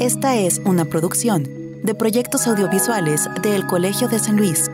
[0.00, 1.46] Esta es una producción
[1.82, 4.70] de proyectos audiovisuales del Colegio de San Luis.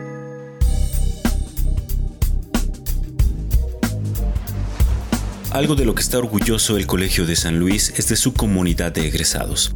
[5.51, 8.93] Algo de lo que está orgulloso el Colegio de San Luis es de su comunidad
[8.93, 9.75] de egresados.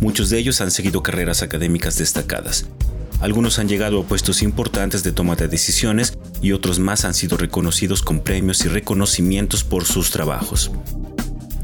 [0.00, 2.64] Muchos de ellos han seguido carreras académicas destacadas.
[3.20, 7.36] Algunos han llegado a puestos importantes de toma de decisiones y otros más han sido
[7.36, 10.70] reconocidos con premios y reconocimientos por sus trabajos.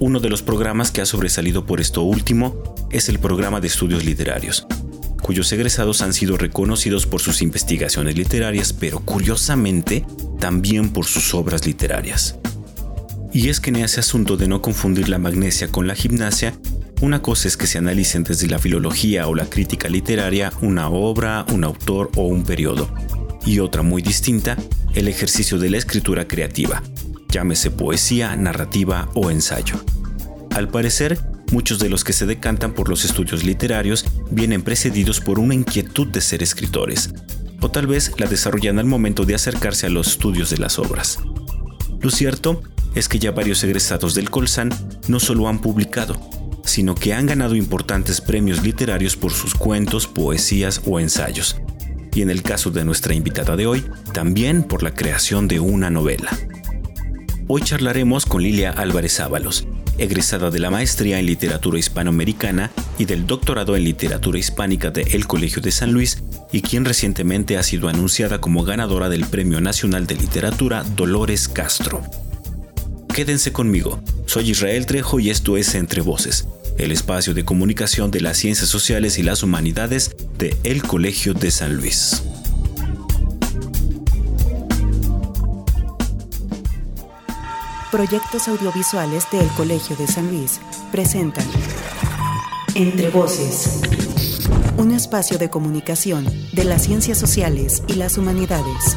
[0.03, 4.05] Uno de los programas que ha sobresalido por esto último es el programa de estudios
[4.05, 4.67] literarios,
[5.22, 10.04] cuyos egresados han sido reconocidos por sus investigaciones literarias, pero curiosamente
[10.40, 12.36] también por sus obras literarias.
[13.32, 16.53] Y es que en ese asunto de no confundir la magnesia con la gimnasia,
[17.00, 21.46] una cosa es que se analicen desde la filología o la crítica literaria una obra,
[21.53, 22.93] un autor o un periodo,
[23.46, 24.57] y otra muy distinta,
[24.95, 26.82] el ejercicio de la escritura creativa,
[27.32, 29.76] llámese poesía, narrativa o ensayo.
[30.54, 31.18] Al parecer,
[31.50, 36.06] muchos de los que se decantan por los estudios literarios vienen precedidos por una inquietud
[36.08, 37.11] de ser escritores,
[37.61, 41.20] o tal vez la desarrollan al momento de acercarse a los estudios de las obras.
[42.00, 42.62] Lo cierto
[42.94, 44.69] es que ya varios egresados del Colsan
[45.09, 46.20] no solo han publicado,
[46.64, 51.56] sino que han ganado importantes premios literarios por sus cuentos, poesías o ensayos.
[52.14, 55.89] Y en el caso de nuestra invitada de hoy, también por la creación de una
[55.89, 56.28] novela.
[57.48, 59.66] Hoy charlaremos con Lilia Álvarez Ábalos,
[59.98, 65.27] egresada de la maestría en literatura hispanoamericana y del doctorado en literatura hispánica de El
[65.27, 70.07] Colegio de San Luis, y quien recientemente ha sido anunciada como ganadora del Premio Nacional
[70.07, 72.03] de Literatura Dolores Castro.
[73.15, 76.47] Quédense conmigo, soy Israel Trejo y esto es Entre Voces,
[76.79, 81.51] el espacio de comunicación de las ciencias sociales y las humanidades de El Colegio de
[81.51, 82.23] San Luis.
[87.93, 91.45] Proyectos audiovisuales del Colegio de San Luis presentan
[92.75, 93.83] Entre Voces,
[94.79, 98.97] un espacio de comunicación de las ciencias sociales y las humanidades.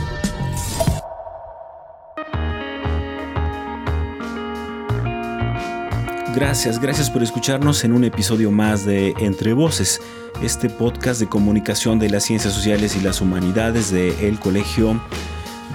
[6.34, 10.00] Gracias, gracias por escucharnos en un episodio más de Entre Voces,
[10.42, 15.02] este podcast de comunicación de las ciencias sociales y las humanidades del Colegio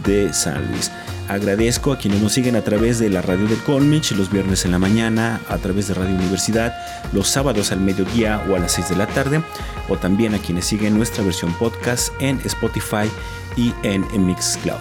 [0.06, 0.90] de San Luis.
[1.30, 4.72] Agradezco a quienes nos siguen a través de la radio del Colmich los viernes en
[4.72, 6.74] la mañana, a través de Radio Universidad,
[7.12, 9.40] los sábados al mediodía o a las 6 de la tarde,
[9.88, 13.08] o también a quienes siguen nuestra versión podcast en Spotify
[13.56, 14.80] y en, Mixcloud.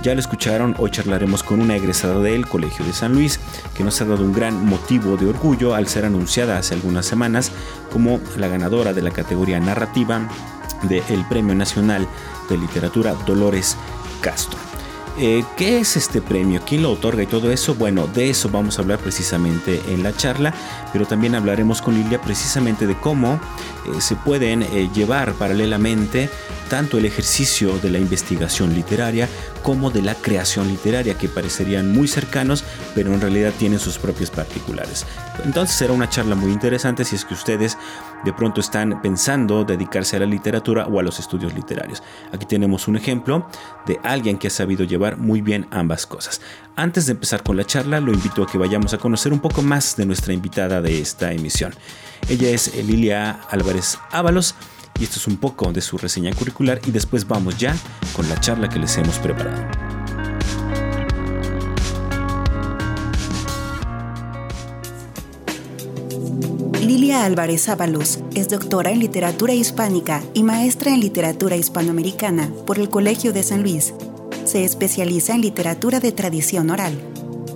[0.00, 3.40] Ya lo escucharon, hoy charlaremos con una egresada del Colegio de San Luis,
[3.74, 7.50] que nos ha dado un gran motivo de orgullo al ser anunciada hace algunas semanas
[7.90, 10.28] como la ganadora de la categoría narrativa
[10.84, 12.06] del Premio Nacional
[12.48, 13.76] de Literatura Dolores
[14.20, 14.67] Castro.
[15.20, 16.62] Eh, ¿Qué es este premio?
[16.64, 17.74] ¿Quién lo otorga y todo eso?
[17.74, 20.54] Bueno, de eso vamos a hablar precisamente en la charla,
[20.92, 26.30] pero también hablaremos con Lilia precisamente de cómo eh, se pueden eh, llevar paralelamente
[26.70, 29.28] tanto el ejercicio de la investigación literaria
[29.64, 32.62] como de la creación literaria, que parecerían muy cercanos,
[32.94, 35.04] pero en realidad tienen sus propios particulares.
[35.44, 37.76] Entonces será una charla muy interesante si es que ustedes
[38.24, 42.02] de pronto están pensando dedicarse a la literatura o a los estudios literarios.
[42.32, 43.46] Aquí tenemos un ejemplo
[43.86, 46.40] de alguien que ha sabido llevar muy bien ambas cosas.
[46.76, 49.62] Antes de empezar con la charla, lo invito a que vayamos a conocer un poco
[49.62, 51.72] más de nuestra invitada de esta emisión.
[52.28, 54.54] Ella es Lilia Álvarez Ábalos
[54.98, 57.74] y esto es un poco de su reseña curricular y después vamos ya
[58.14, 59.87] con la charla que les hemos preparado.
[66.88, 72.88] Lilia Álvarez Ábalos es doctora en literatura hispánica y maestra en literatura hispanoamericana por el
[72.88, 73.92] Colegio de San Luis.
[74.46, 76.98] Se especializa en literatura de tradición oral.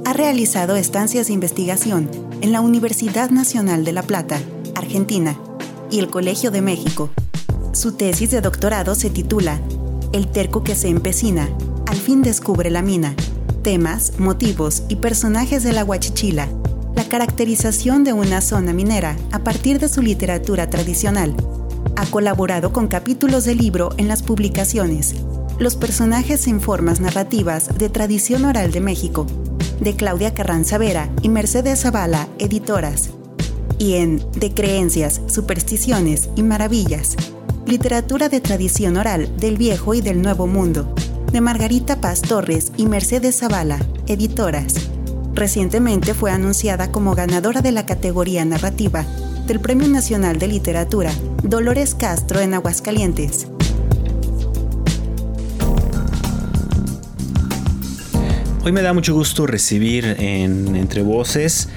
[0.04, 2.10] Ha realizado estancias de investigación
[2.42, 4.38] en la Universidad Nacional de La Plata,
[4.74, 5.38] Argentina,
[5.90, 7.08] y el Colegio de México,
[7.72, 9.62] su tesis de doctorado se titula
[10.12, 11.48] El terco que se empecina,
[11.86, 13.16] al fin descubre la mina.
[13.62, 16.50] Temas, motivos y personajes de la Huachichila.
[17.12, 21.36] Caracterización de una zona minera a partir de su literatura tradicional.
[21.94, 25.16] Ha colaborado con capítulos del libro en las publicaciones
[25.58, 29.26] Los personajes en formas narrativas de tradición oral de México,
[29.78, 33.10] de Claudia Carranza Vera y Mercedes Zavala, editoras,
[33.78, 37.16] y en De creencias, supersticiones y maravillas,
[37.66, 40.94] Literatura de tradición oral del Viejo y del Nuevo Mundo,
[41.30, 44.91] de Margarita Paz Torres y Mercedes Zavala, editoras.
[45.34, 49.06] Recientemente fue anunciada como ganadora de la categoría narrativa
[49.46, 51.12] del Premio Nacional de Literatura
[51.42, 53.48] Dolores Castro en Aguascalientes.
[58.64, 61.68] Hoy me da mucho gusto recibir en Entre Voces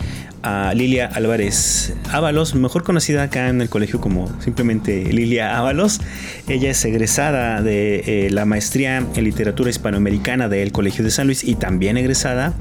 [0.45, 6.01] a Lilia Álvarez Ábalos, mejor conocida acá en el colegio como simplemente Lilia Ábalos.
[6.47, 11.43] Ella es egresada de eh, la maestría en literatura hispanoamericana del Colegio de San Luis
[11.43, 12.53] y también egresada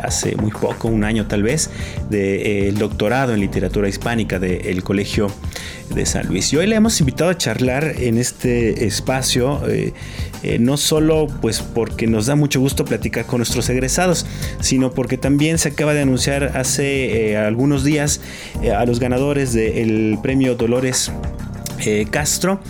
[0.00, 1.68] hace muy poco, un año tal vez,
[2.10, 5.28] del de, doctorado en literatura hispánica del Colegio
[5.94, 6.52] de San Luis.
[6.52, 9.92] Y hoy le hemos invitado a charlar en este espacio, eh,
[10.42, 14.26] eh, no solo pues porque nos da mucho gusto platicar con nuestros egresados,
[14.60, 18.20] sino porque también se acaba de anunciar hace eh, algunos días
[18.74, 21.10] a los ganadores del premio Dolores
[22.10, 22.60] Castro.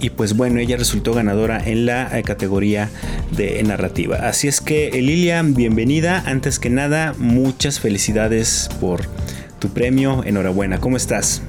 [0.00, 2.90] Y pues bueno ella resultó ganadora en la categoría
[3.30, 4.16] de narrativa.
[4.16, 6.22] Así es que Lilia bienvenida.
[6.26, 9.02] Antes que nada muchas felicidades por
[9.60, 10.22] tu premio.
[10.24, 10.78] Enhorabuena.
[10.78, 11.42] Cómo estás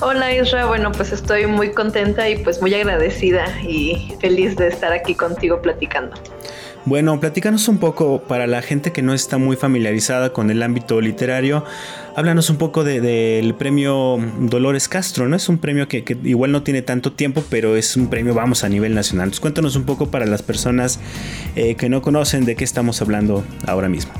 [0.00, 4.92] Hola Isra, bueno pues estoy muy contenta y pues muy agradecida y feliz de estar
[4.92, 6.14] aquí contigo platicando.
[6.86, 11.00] Bueno, platícanos un poco para la gente que no está muy familiarizada con el ámbito
[11.00, 11.64] literario.
[12.14, 15.34] Háblanos un poco del premio Dolores Castro, ¿no?
[15.34, 18.68] Es un premio que, igual no tiene tanto tiempo, pero es un premio, vamos, a
[18.68, 19.32] nivel nacional.
[19.40, 21.00] cuéntanos un poco para las personas
[21.56, 24.12] eh, que no conocen de qué estamos hablando ahora mismo.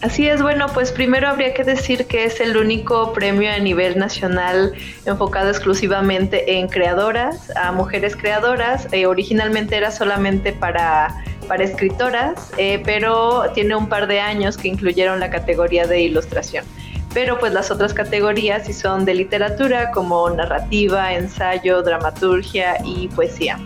[0.00, 3.98] Así es, bueno, pues primero habría que decir que es el único premio a nivel
[3.98, 4.72] nacional
[5.04, 8.88] enfocado exclusivamente en creadoras, a mujeres creadoras.
[8.92, 11.14] Eh, originalmente era solamente para,
[11.48, 16.64] para escritoras, eh, pero tiene un par de años que incluyeron la categoría de ilustración
[17.14, 23.58] pero pues las otras categorías sí son de literatura como narrativa, ensayo, dramaturgia y poesía.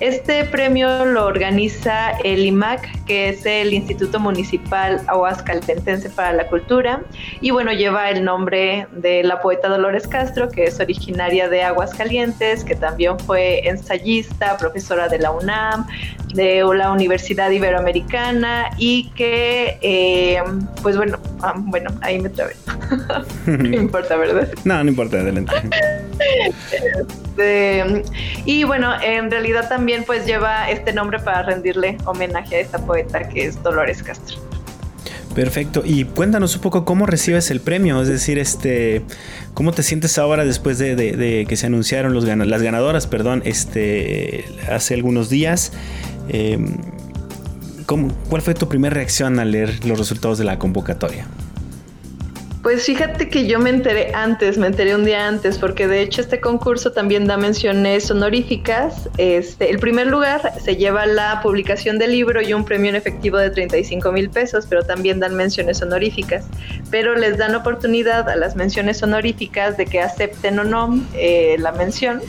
[0.00, 7.02] Este premio lo organiza el IMAC, que es el Instituto Municipal Aguascaltense para la Cultura,
[7.42, 12.64] y bueno, lleva el nombre de la poeta Dolores Castro, que es originaria de Aguascalientes,
[12.64, 15.86] que también fue ensayista, profesora de la UNAM,
[16.32, 20.42] de la Universidad Iberoamericana y que, eh,
[20.80, 22.54] pues bueno, ah, bueno, ahí me trabé.
[23.46, 24.48] no importa, ¿verdad?
[24.64, 25.52] No, no importa, adelante.
[27.40, 28.02] Este,
[28.44, 33.28] y bueno, en realidad también pues lleva este nombre para rendirle homenaje a esta poeta
[33.28, 34.38] que es Dolores Castro.
[35.34, 35.82] Perfecto.
[35.84, 39.02] Y cuéntanos un poco cómo recibes el premio, es decir, este,
[39.54, 42.14] cómo te sientes ahora después de, que se anunciaron
[42.50, 45.72] las ganadoras, perdón, este, hace algunos días.
[46.28, 46.78] Em,
[47.86, 51.26] ¿Cuál fue tu primera reacción al leer los resultados de la convocatoria?
[52.62, 56.20] Pues fíjate que yo me enteré antes, me enteré un día antes, porque de hecho
[56.20, 59.08] este concurso también da menciones honoríficas.
[59.16, 63.38] Este, el primer lugar se lleva la publicación del libro y un premio en efectivo
[63.38, 66.44] de 35 mil pesos, pero también dan menciones honoríficas.
[66.90, 71.72] Pero les dan oportunidad a las menciones honoríficas de que acepten o no eh, la
[71.72, 72.20] mención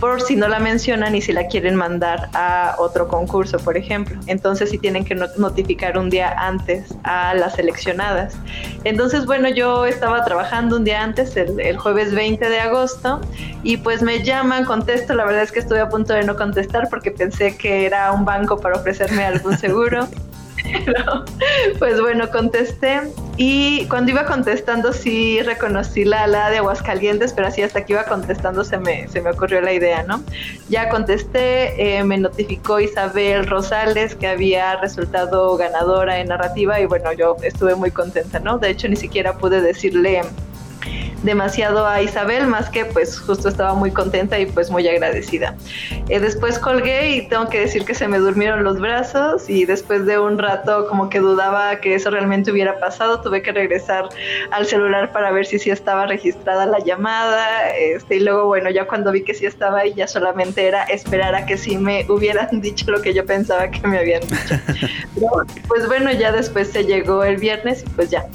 [0.00, 4.18] por si no la mencionan y si la quieren mandar a otro concurso, por ejemplo.
[4.26, 8.36] Entonces sí tienen que notificar un día antes a las seleccionadas.
[8.84, 13.20] Entonces, bueno, yo estaba trabajando un día antes, el, jueves 20 de agosto,
[13.62, 16.88] y pues me llaman, contesto, la verdad es que estuve a punto de no contestar
[16.88, 20.06] porque pensé que era un banco para ofrecerme algún seguro.
[21.78, 23.00] pues bueno, contesté
[23.36, 28.04] y cuando iba contestando sí reconocí la ala de Aguascalientes, pero así hasta que iba
[28.04, 30.22] contestando se me, se me ocurrió la idea, ¿no?
[30.68, 37.12] Ya contesté, eh, me notificó Isabel Rosales que había resultado ganadora en narrativa y bueno,
[37.12, 38.58] yo estuve muy contenta, ¿no?
[38.58, 40.22] De hecho ni siquiera pude decirle
[41.26, 45.54] demasiado a Isabel, más que pues justo estaba muy contenta y pues muy agradecida.
[46.08, 50.06] Eh, después colgué y tengo que decir que se me durmieron los brazos y después
[50.06, 54.08] de un rato como que dudaba que eso realmente hubiera pasado, tuve que regresar
[54.52, 58.86] al celular para ver si sí estaba registrada la llamada este, y luego bueno, ya
[58.86, 62.48] cuando vi que sí estaba ahí ya solamente era esperar a que sí me hubieran
[62.60, 64.54] dicho lo que yo pensaba que me habían dicho.
[65.66, 68.26] pues bueno, ya después se llegó el viernes y pues ya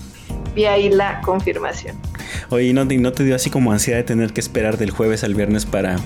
[0.54, 1.98] vi ahí la confirmación.
[2.50, 5.36] Oye, ¿no, ¿no te dio así como ansiedad de tener que esperar del jueves al
[5.36, 5.98] viernes para,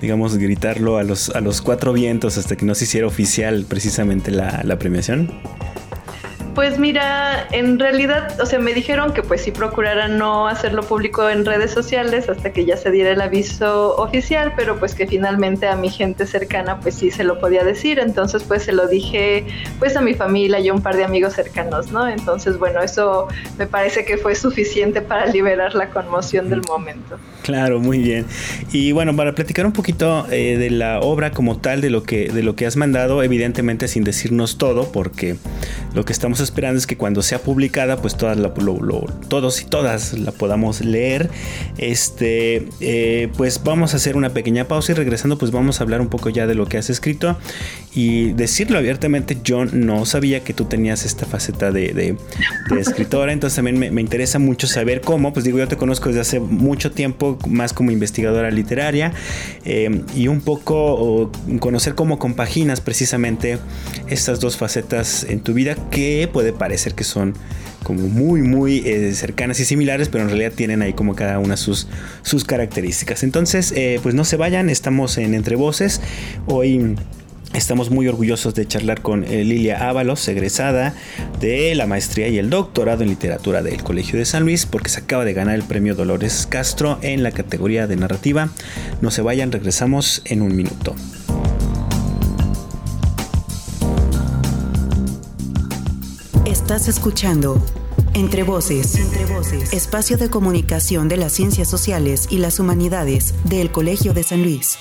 [0.00, 4.30] digamos, gritarlo a los, a los cuatro vientos hasta que no se hiciera oficial precisamente
[4.30, 5.30] la, la premiación?
[6.54, 11.28] Pues mira, en realidad, o sea, me dijeron que pues sí procurara no hacerlo público
[11.28, 15.68] en redes sociales hasta que ya se diera el aviso oficial, pero pues que finalmente
[15.68, 19.46] a mi gente cercana pues sí se lo podía decir, entonces pues se lo dije
[19.78, 22.08] pues a mi familia y a un par de amigos cercanos, ¿no?
[22.08, 27.18] Entonces bueno, eso me parece que fue suficiente para liberar la conmoción del momento.
[27.48, 28.26] Claro, muy bien.
[28.72, 32.28] Y bueno, para platicar un poquito eh, de la obra como tal, de lo que
[32.28, 35.36] de lo que has mandado, evidentemente sin decirnos todo, porque
[35.94, 38.36] lo que estamos esperando es que cuando sea publicada, pues todas
[39.28, 41.30] todos y todas la podamos leer.
[41.78, 46.02] Este, eh, pues vamos a hacer una pequeña pausa y regresando, pues vamos a hablar
[46.02, 47.38] un poco ya de lo que has escrito
[47.94, 49.38] y decirlo abiertamente.
[49.42, 52.16] Yo no sabía que tú tenías esta faceta de,
[52.78, 55.32] escritora, entonces también me, interesa mucho saber cómo.
[55.32, 59.12] Pues digo, yo te conozco desde hace mucho tiempo, más como investigadora literaria
[59.64, 61.30] eh, y un poco
[61.60, 63.58] conocer cómo compaginas precisamente
[64.08, 67.34] estas dos facetas en tu vida que puede parecer que son
[67.82, 71.56] como muy muy eh, cercanas y similares pero en realidad tienen ahí como cada una
[71.56, 71.86] sus,
[72.22, 73.22] sus características.
[73.22, 76.00] Entonces eh, pues no se vayan estamos en entre voces.
[76.46, 76.96] Hoy
[77.58, 80.94] Estamos muy orgullosos de charlar con eh, Lilia Ábalos, egresada
[81.40, 85.00] de la maestría y el doctorado en literatura del Colegio de San Luis, porque se
[85.00, 88.48] acaba de ganar el premio Dolores Castro en la categoría de narrativa.
[89.00, 90.94] No se vayan, regresamos en un minuto.
[96.46, 97.60] Estás escuchando
[98.14, 103.72] Entre Voces, Entre Voces, espacio de comunicación de las ciencias sociales y las humanidades del
[103.72, 104.78] Colegio de San Luis.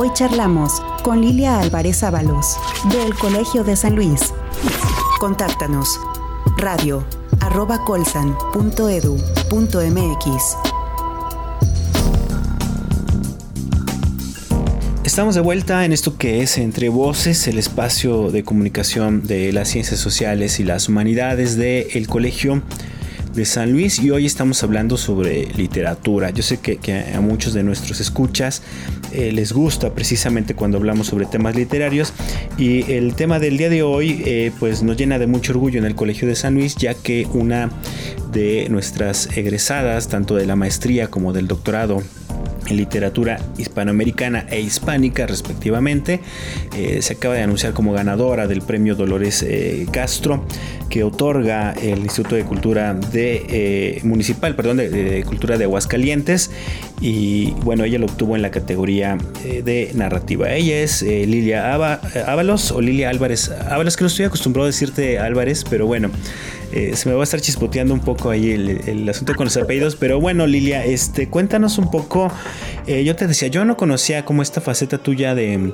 [0.00, 2.56] Hoy charlamos con Lilia Álvarez Ábalos
[2.92, 4.32] del Colegio de San Luis.
[5.18, 5.98] Contáctanos
[6.56, 7.04] radio
[7.84, 8.36] colsan.edu.mx
[15.04, 19.68] Estamos de vuelta en esto que es Entre Voces, el espacio de comunicación de las
[19.68, 22.62] ciencias sociales y las humanidades del Colegio
[23.38, 26.30] de San Luis y hoy estamos hablando sobre literatura.
[26.30, 26.78] Yo sé que,
[27.14, 28.62] a muchos de nuestros escuchas
[29.12, 32.12] eh, les gusta precisamente cuando hablamos sobre temas literarios
[32.58, 35.84] y el tema del día de hoy eh, pues nos llena de mucho orgullo en
[35.84, 37.70] el Colegio de San Luis ya que una
[38.32, 42.02] de nuestras egresadas tanto de la maestría como del doctorado
[42.68, 46.20] en literatura hispanoamericana e hispánica respectivamente.
[46.76, 50.44] Eh, se acaba de anunciar como ganadora del premio Dolores eh, Castro
[50.88, 56.50] que otorga el Instituto de Cultura de eh, Municipal, perdón, de, Cultura de Aguascalientes
[57.00, 60.50] y bueno, ella lo obtuvo en la categoría de narrativa.
[60.50, 65.64] Ella es Lilia Ábalos o Lilia Álvarez Ábalos, que no estoy acostumbrado a decirte Álvarez,
[65.68, 66.10] pero bueno.
[66.72, 69.96] Eh, se me va a estar chispoteando un poco ahí el, asunto con los apellidos,
[69.96, 72.30] pero bueno, Lilia, este, cuéntanos un poco.
[72.86, 75.72] Eh, yo te decía, yo no conocía como esta faceta tuya de,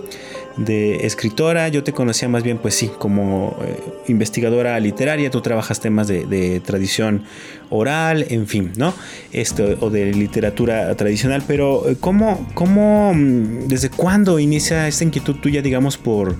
[1.03, 6.07] escritora, yo te conocía más bien, pues sí, como eh, investigadora literaria, tú trabajas temas
[6.07, 7.25] de, tradición
[7.71, 8.95] oral, en fin, ¿no?
[9.33, 15.61] Esto, o de literatura tradicional, pero ¿cómo, cómo, mm, desde cuándo inicia esta inquietud tuya,
[15.61, 16.37] digamos, por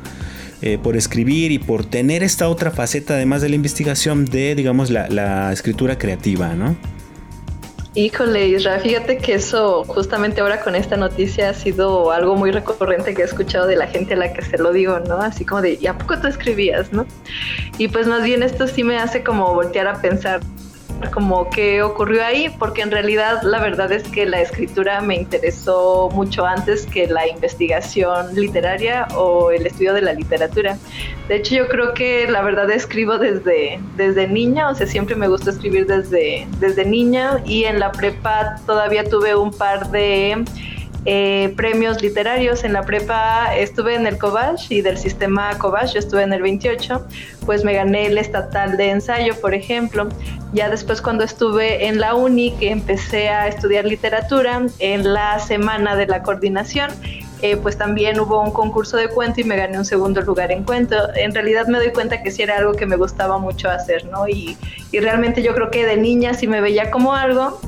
[0.67, 4.89] eh, por escribir y por tener esta otra faceta, además de la investigación, de, digamos,
[4.89, 6.75] la, escritura creativa, ¿no?
[7.95, 13.13] Híjole, Isra, fíjate que eso justamente ahora con esta noticia ha sido algo muy recurrente
[13.13, 15.21] que he escuchado de la gente a la que se lo digo, ¿no?
[15.21, 17.05] Así como de, ¿y a poco tú escribías, no?
[17.77, 20.41] Y pues más bien esto sí me hace como voltear a pensar
[21.13, 26.09] como qué ocurrió ahí, porque en realidad la verdad es que la escritura me interesó
[26.13, 30.79] mucho antes que la investigación literaria o el estudio de la literatura.
[31.29, 35.29] De hecho, yo creo que la verdad escribo desde, desde niña, o sea, siempre me
[35.29, 40.45] gusta escribir desde, desde niña y en la prepa todavía tuve un par de
[41.07, 42.65] eh, premios literarios.
[42.65, 46.43] En la prepa estuve en el Cobach y del sistema Cobach, yo estuve en el
[46.43, 47.07] 28,
[47.45, 50.09] pues me gané el estatal de ensayo, por ejemplo.
[50.53, 55.97] Ya después cuando estuve en la uni, que empecé a estudiar literatura, en la semana
[55.97, 56.91] de la coordinación,
[57.43, 60.65] eh, pues también hubo un concurso de cuento y me gané un segundo lugar en
[60.65, 60.97] cuento.
[61.15, 64.27] En realidad me doy cuenta que sí era algo que me gustaba mucho hacer, ¿no?
[64.27, 64.57] Y,
[64.93, 67.61] y realmente yo creo que de niña sí me veía como algo,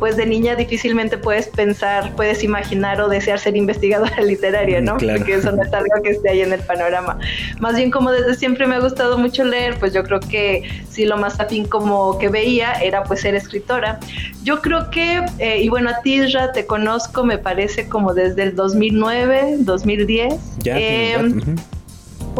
[0.00, 4.96] pues de niña difícilmente puedes pensar, puedes imaginar o desear ser investigadora literaria, ¿no?
[4.96, 7.18] Porque eso no es algo que esté ahí en el panorama.
[7.60, 11.04] Más bien como desde siempre me ha gustado mucho leer, pues yo creo que sí
[11.04, 14.00] lo más afín como que veía era pues ser escritora.
[14.42, 16.20] Yo creo que, eh, y bueno, a ti,
[16.54, 20.34] te conozco, me parece como desde el 2009, 2010.
[20.58, 20.78] Ya,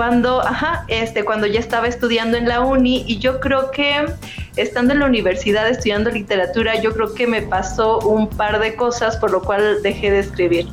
[0.01, 4.07] cuando, ajá, este, cuando ya estaba estudiando en la uni y yo creo que
[4.57, 9.19] estando en la universidad estudiando literatura, yo creo que me pasó un par de cosas
[9.19, 10.69] por lo cual dejé de escribir.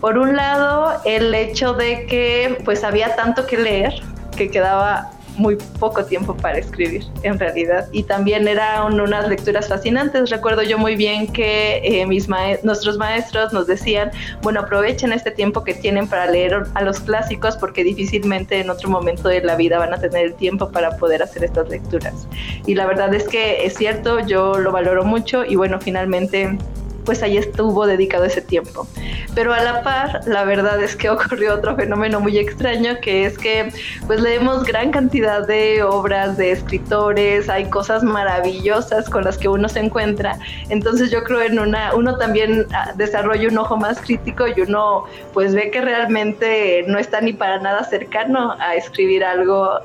[0.00, 3.94] Por un lado, el hecho de que pues había tanto que leer
[4.36, 7.88] que quedaba muy poco tiempo para escribir, en realidad.
[7.92, 10.30] Y también eran unas lecturas fascinantes.
[10.30, 12.28] Recuerdo yo muy bien que eh, mis
[12.62, 14.10] nuestros maestros nos decían,
[14.42, 18.88] bueno, aprovechen este tiempo que tienen para leer a los clásicos porque difícilmente en otro
[18.88, 22.26] momento de la vida van a tener el tiempo para poder hacer estas lecturas.
[22.66, 26.56] Y la verdad es que es cierto, yo lo valoro mucho y bueno, finalmente
[27.04, 28.86] pues ahí estuvo dedicado ese tiempo.
[29.34, 33.38] Pero a la par, la verdad es que ocurrió otro fenómeno muy extraño, que es
[33.38, 33.72] que
[34.06, 39.68] pues leemos gran cantidad de obras de escritores, hay cosas maravillosas con las que uno
[39.68, 44.46] se encuentra, entonces yo creo en una, uno también ah, desarrolla un ojo más crítico
[44.46, 49.80] y uno pues ve que realmente no está ni para nada cercano a escribir algo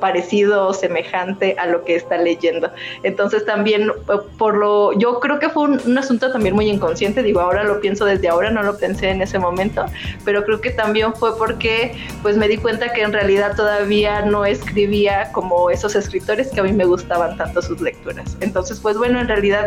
[0.00, 2.70] parecido o semejante a lo que está leyendo.
[3.02, 3.92] Entonces también eh,
[4.38, 8.04] por lo, yo creo que fue un, asunto también muy inconsciente, digo, ahora lo pienso
[8.04, 9.84] desde ahora, no lo pensé en ese momento,
[10.24, 14.44] pero creo que también fue porque pues me di cuenta que en realidad todavía no
[14.44, 18.36] escribía como esos escritores que a mí me gustaban tanto sus lecturas.
[18.40, 19.66] Entonces pues bueno, en realidad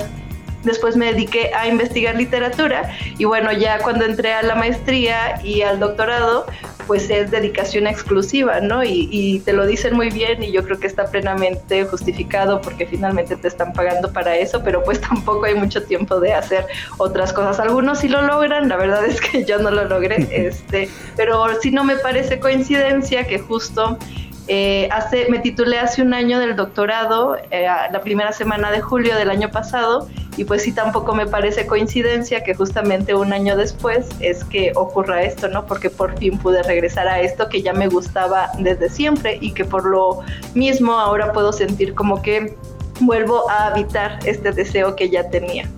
[0.63, 5.61] Después me dediqué a investigar literatura y bueno, ya cuando entré a la maestría y
[5.61, 6.45] al doctorado,
[6.87, 8.83] pues es dedicación exclusiva, ¿no?
[8.83, 13.35] Y, te lo dicen muy bien y yo creo que está plenamente justificado porque finalmente
[13.35, 16.65] te están pagando para eso, pero pues tampoco hay mucho tiempo de hacer
[16.97, 17.59] otras cosas.
[17.59, 21.71] Algunos sí lo logran, la verdad es que yo no lo logré, este, pero sí
[21.71, 23.97] no me parece coincidencia que justo
[24.47, 29.15] eh, hace, me titulé hace un año del doctorado, eh, la primera semana de julio
[29.15, 34.09] del año pasado, y pues sí tampoco me parece coincidencia que justamente un año después
[34.19, 35.65] es que ocurra esto, ¿no?
[35.65, 39.63] Porque por fin pude regresar a esto que ya me gustaba desde siempre y que
[39.63, 40.19] por lo
[40.55, 42.55] mismo ahora puedo sentir como que
[42.99, 45.69] vuelvo a habitar este deseo que ya tenía.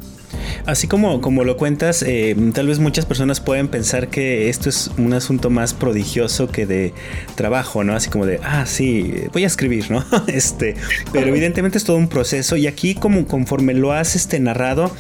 [0.66, 4.90] Así como, como lo cuentas, eh, tal vez muchas personas pueden pensar que esto es
[4.98, 6.94] un asunto más prodigioso que de
[7.36, 7.96] trabajo, ¿no?
[7.96, 10.04] Así como de, ah, sí, voy a escribir, ¿no?
[10.28, 10.76] este,
[11.12, 14.92] pero evidentemente es todo un proceso y aquí como conforme lo has este, narrado,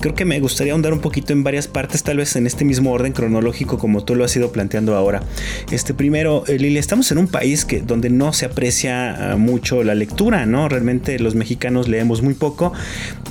[0.00, 2.92] creo que me gustaría ahondar un poquito en varias partes, tal vez en este mismo
[2.92, 5.22] orden cronológico como tú lo has ido planteando ahora.
[5.70, 9.82] Este primero, eh, Lili, estamos en un país que donde no se aprecia ah, mucho
[9.82, 10.68] la lectura, ¿no?
[10.68, 12.72] Realmente los mexicanos leemos muy poco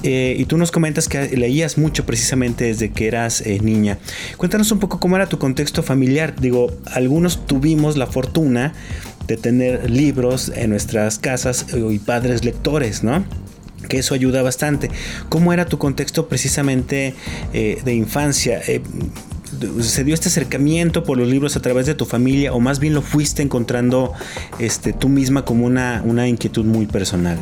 [0.04, 3.98] eh, y tú nos comentas que leías mucho precisamente desde que eras eh, niña.
[4.38, 6.36] Cuéntanos un poco cómo era tu contexto familiar.
[6.40, 8.74] Digo, algunos tuvimos la fortuna
[9.28, 13.26] de tener libros en nuestras casas y padres lectores, ¿no?
[13.86, 14.89] Que eso ayuda bastante.
[15.30, 17.13] ¿Cómo era tu contexto precisamente
[17.54, 18.62] eh, de infancia?
[18.68, 18.82] Eh,
[19.82, 22.94] ¿Se dio este acercamiento por los libros a través de tu familia o más bien
[22.94, 24.12] lo fuiste encontrando
[24.60, 27.38] este, tú misma como una, una inquietud muy personal?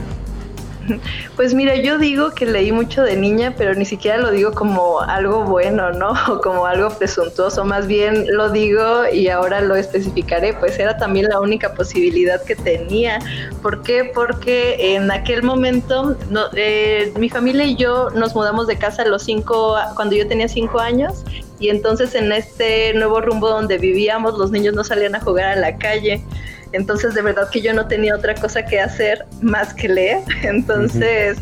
[1.35, 5.01] Pues mira, yo digo que leí mucho de niña, pero ni siquiera lo digo como
[5.01, 6.13] algo bueno, ¿no?
[6.33, 11.27] O como algo presuntuoso, más bien lo digo y ahora lo especificaré, pues era también
[11.29, 13.19] la única posibilidad que tenía.
[13.61, 14.11] ¿Por qué?
[14.13, 16.15] Porque en aquel momento
[16.55, 20.47] eh, mi familia y yo nos mudamos de casa a los cinco, cuando yo tenía
[20.47, 21.23] cinco años
[21.59, 25.55] y entonces en este nuevo rumbo donde vivíamos los niños no salían a jugar a
[25.55, 26.23] la calle.
[26.73, 30.19] Entonces, de verdad que yo no tenía otra cosa que hacer más que leer.
[30.43, 31.37] Entonces,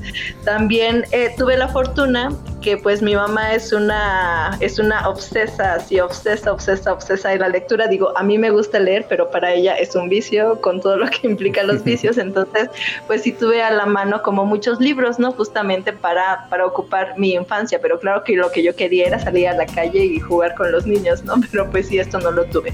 [0.46, 6.00] también eh, tuve la fortuna que pues mi mamá es una, es una obsesa, así
[6.00, 7.88] obsesa, obsesa, obsesa de la lectura.
[7.88, 11.08] Digo, a mí me gusta leer, pero para ella es un vicio con todo lo
[11.10, 12.18] que implica los vicios.
[12.18, 12.70] Entonces,
[13.08, 15.32] pues sí tuve a la mano como muchos libros, ¿no?
[15.32, 17.80] Justamente para, para ocupar mi infancia.
[17.82, 20.72] Pero claro que lo que yo quería era salir a la calle y jugar con
[20.72, 21.36] los niños, ¿no?
[21.52, 22.74] Pero pues sí, esto no lo tuve.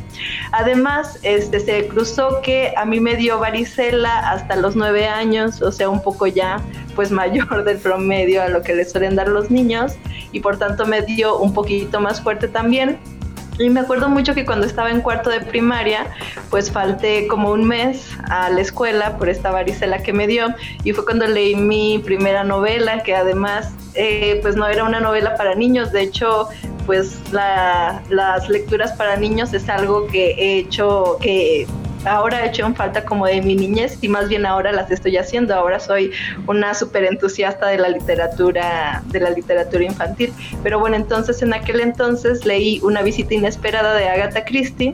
[0.51, 5.71] Además, este, se cruzó que a mí me dio varicela hasta los nueve años, o
[5.71, 6.61] sea, un poco ya
[6.95, 9.76] pues mayor del promedio a lo que le suelen dar los niños
[10.31, 12.97] y por tanto me dio un poquito más fuerte también.
[13.59, 16.05] Y me acuerdo mucho que cuando estaba en cuarto de primaria,
[16.51, 20.49] pues falté como un mes a la escuela por esta varicela que me dio
[20.83, 25.35] y fue cuando leí mi primera novela, que además eh, pues no era una novela
[25.35, 26.49] para niños, de hecho
[26.85, 31.67] pues las lecturas para niños es algo que he hecho, que
[32.07, 35.17] ahora he hecho en falta como de mi niñez y más bien ahora las estoy
[35.17, 35.53] haciendo.
[35.55, 36.11] Ahora soy
[36.47, 40.33] una súper entusiasta de la literatura, de la literatura infantil.
[40.63, 44.93] Pero bueno, entonces en aquel entonces leí Una visita inesperada de Agatha Christie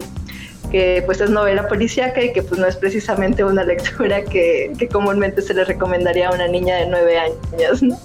[0.74, 5.44] que pues es novela policíaca y que pues no es precisamente una lectura que, comúnmente
[5.44, 7.96] se le recomendaría a una niña de nueve años, ¿no?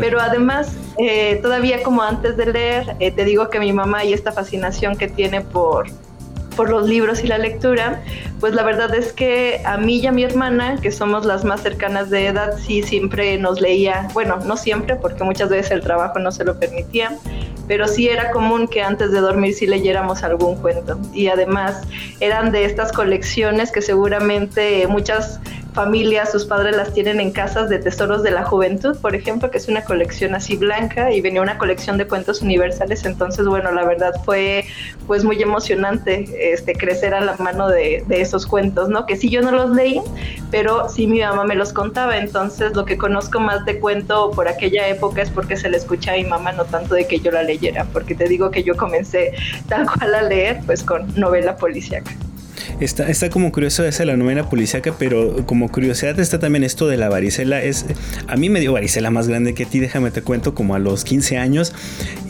[0.00, 4.14] Pero además, eh, todavía como antes de leer, eh, te digo que mi mamá y
[4.14, 5.86] esta fascinación que tiene por,
[6.58, 8.02] por los libros y la lectura,
[8.40, 11.62] pues la verdad es que a mí y a mi hermana, que somos las más
[11.62, 16.18] cercanas de edad, sí siempre nos leía, bueno, no siempre, porque muchas veces el trabajo
[16.18, 17.16] no se lo permitía,
[17.68, 20.98] pero sí era común que antes de dormir sí leyéramos algún cuento.
[21.14, 21.80] Y además
[22.18, 25.38] eran de estas colecciones que seguramente muchas
[25.78, 29.58] familias, sus padres las tienen en casas de tesoros de la juventud, por ejemplo, que
[29.58, 33.04] es una colección así blanca y venía una colección de cuentos universales.
[33.04, 34.64] Entonces, bueno, la verdad fue
[35.06, 39.06] pues muy emocionante este, crecer a la mano de, de esos cuentos, ¿no?
[39.06, 40.02] Que sí yo no los leí,
[40.50, 42.18] pero sí mi mamá me los contaba.
[42.18, 46.10] Entonces, lo que conozco más de cuento por aquella época es porque se le escucha
[46.10, 48.76] a mi mamá, no tanto de que yo la leyera, porque te digo que yo
[48.76, 49.32] comencé
[49.68, 52.10] tal cual a leer, pues con novela policíaca.
[52.80, 56.96] Está, está como curioso esa la novena policíaca, pero como curiosidad está también esto de
[56.96, 57.62] la varicela.
[57.62, 57.86] Es,
[58.26, 60.78] a mí me dio varicela más grande que a ti, déjame te cuento, como a
[60.78, 61.72] los 15 años.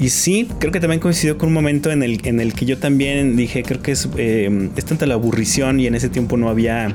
[0.00, 2.78] Y sí, creo que también coincidió con un momento en el, en el que yo
[2.78, 6.48] también dije, creo que es, eh, es tanta la aburrición y en ese tiempo no
[6.48, 6.94] había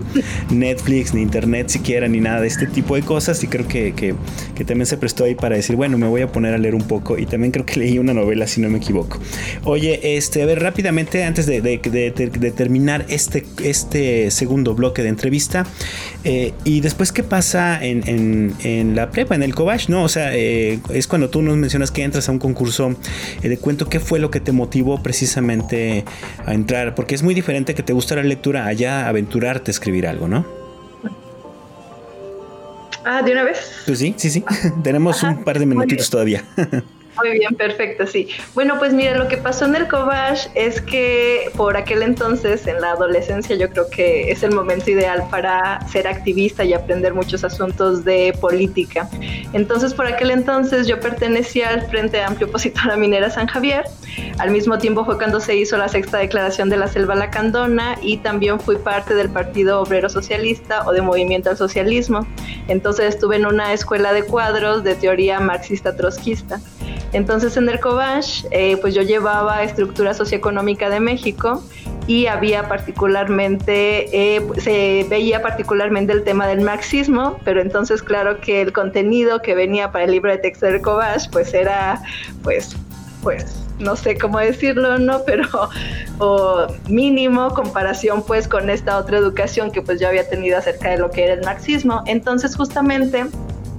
[0.50, 3.44] Netflix, ni internet siquiera, ni nada de este tipo de cosas.
[3.44, 4.16] Y creo que, que,
[4.56, 6.84] que también se prestó ahí para decir, bueno, me voy a poner a leer un
[6.88, 7.18] poco.
[7.18, 9.20] Y también creo que leí una novela, si no me equivoco.
[9.64, 13.23] Oye, este, a ver, rápidamente, antes de, de, de, de terminar este
[13.64, 15.66] este, segundo bloque de entrevista.
[16.24, 19.90] Eh, y después, ¿qué pasa en, la prepa, en el Cobach?
[19.90, 20.04] ¿no?
[20.04, 22.96] O sea, eh, es cuando tú nos mencionas que entras a un concurso
[23.42, 23.90] eh, de cuento.
[23.90, 26.06] ¿Qué fue lo que te motivó precisamente
[26.46, 26.96] a entrar?
[26.96, 30.46] Porque es muy diferente que te gusta la lectura allá aventurarte a escribir algo, ¿no?
[33.06, 33.58] Ah, ¿de una vez?
[33.86, 34.44] Pues sí, sí, sí.
[34.84, 36.44] Tenemos un par de minutitos todavía.
[37.18, 38.28] Muy bien, perfecto, sí.
[38.54, 42.82] Bueno, pues mira, lo que pasó en el Cobach es que por aquel entonces, en
[42.82, 47.44] la adolescencia, yo creo que es el momento ideal para ser activista y aprender muchos
[47.44, 49.10] asuntos de política.
[49.54, 53.86] Entonces, por aquel entonces yo pertenecía al Frente Amplio Opositor Minera San Javier.
[54.40, 58.18] Al mismo tiempo fue cuando se hizo la sexta declaración de la Selva Lacandona y
[58.18, 62.28] también fui parte del Partido Obrero Socialista o de Movimiento al Socialismo.
[62.68, 66.60] Entonces estuve en una escuela de cuadros de teoría marxista-trotskista.
[67.14, 71.64] Entonces en el Cobach, eh, pues yo llevaba estructura socioeconómica de México
[72.08, 78.62] y había particularmente, eh, se veía particularmente el tema del marxismo, pero entonces claro que
[78.62, 82.02] el contenido que venía para el libro de texto del Cobach, pues era,
[82.42, 82.76] pues,
[83.22, 85.24] pues, no sé cómo decirlo, ¿no?
[85.26, 85.48] Pero
[86.20, 90.98] o mínimo comparación pues con esta otra educación que pues yo había tenido acerca de
[90.98, 92.04] lo que era el marxismo.
[92.06, 93.26] Entonces justamente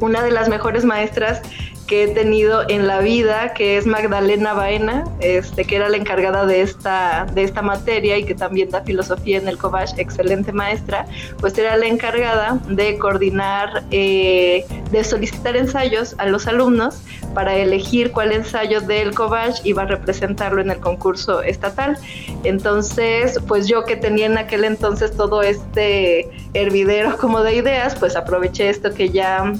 [0.00, 1.40] una de las mejores maestras
[1.86, 6.46] que he tenido en la vida, que es Magdalena Baena, este, que era la encargada
[6.46, 11.06] de esta, de esta materia y que también da filosofía en el COVASH, excelente maestra,
[11.38, 17.02] pues era la encargada de coordinar, eh, de solicitar ensayos a los alumnos
[17.34, 21.98] para elegir cuál ensayo del COVASH iba a representarlo en el concurso estatal.
[22.44, 28.16] Entonces, pues yo que tenía en aquel entonces todo este hervidero como de ideas, pues
[28.16, 29.52] aproveché esto que ya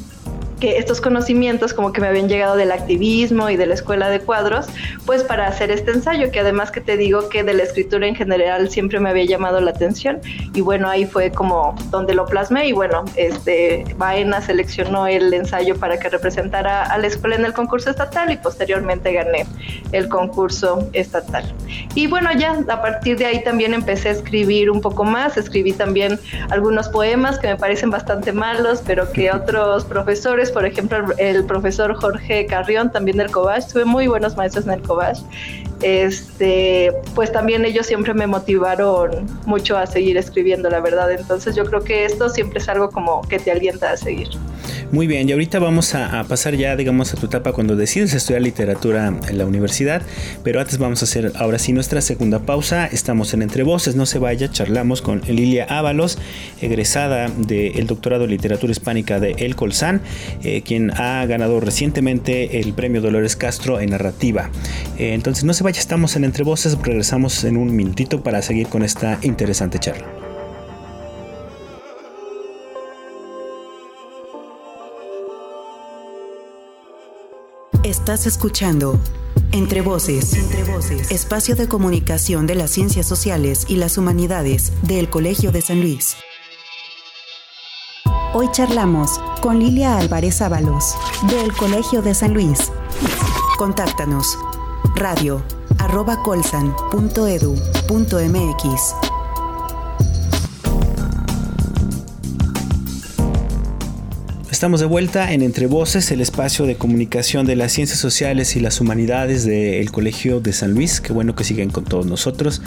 [0.61, 4.21] que estos conocimientos como que me habían llegado del activismo y de la escuela de
[4.21, 4.67] cuadros,
[5.07, 8.15] pues para hacer este ensayo, que además que te digo que de la escritura en
[8.15, 10.21] general siempre me había llamado la atención
[10.55, 15.77] y bueno, ahí fue como donde lo plasmé y bueno, este Baena seleccionó el ensayo
[15.77, 19.47] para que representara a la escuela en el concurso estatal y posteriormente gané
[19.93, 21.45] el concurso estatal.
[21.95, 25.73] Y bueno, ya a partir de ahí también empecé a escribir un poco más, escribí
[25.73, 26.19] también
[26.51, 31.95] algunos poemas que me parecen bastante malos, pero que otros profesores por ejemplo, el profesor
[31.95, 35.19] Jorge Carrión, también del Cobach, tuve muy buenos maestros en el Cobach,
[35.83, 41.13] este, pues también ellos siempre me motivaron mucho a seguir escribiendo, la verdad.
[41.13, 44.29] Entonces yo creo que esto siempre es algo como que te alienta a seguir.
[44.95, 48.43] Muy bien, y ahorita vamos a, pasar ya, digamos, a tu etapa cuando decides estudiar
[48.43, 50.03] literatura en la universidad,
[50.45, 52.87] pero antes vamos a hacer ahora sí nuestra segunda pausa.
[52.87, 56.19] Estamos en Entre Voces, no se vaya, charlamos con Lilia Ábalos,
[56.61, 60.01] egresada del doctorado en literatura hispánica de El Colsan,
[60.45, 64.51] eh, quien ha ganado recientemente el premio Dolores Castro en narrativa.
[64.97, 68.69] Eh, entonces no se vaya, estamos en Entre Voces, regresamos en un minutito para seguir
[68.69, 70.07] con esta interesante charla.
[77.83, 79.01] Estás escuchando
[79.53, 80.35] Entre Voces,
[81.11, 86.17] espacio de comunicación de las ciencias sociales y las humanidades del Colegio de San Luis.
[88.35, 90.95] Hoy charlamos con Lilia Álvarez Ábalos,
[91.31, 92.71] del Colegio de San Luis.
[93.57, 94.37] Contáctanos
[94.95, 95.43] radio
[95.85, 98.95] arroba colsan.edu.mx
[104.51, 108.61] Estamos de vuelta en Entre Voces, el espacio de comunicación de las ciencias sociales y
[108.61, 111.03] las humanidades del Colegio de San Luis.
[111.03, 112.63] Qué bueno que siguen con todos nosotros.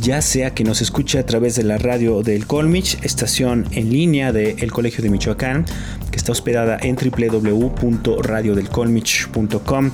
[0.00, 4.32] Ya sea que nos escuche a través de la radio del Colmich, estación en línea
[4.32, 5.64] del Colegio de Michoacán,
[6.10, 9.90] que está hospedada en www.radiodelcolmich.com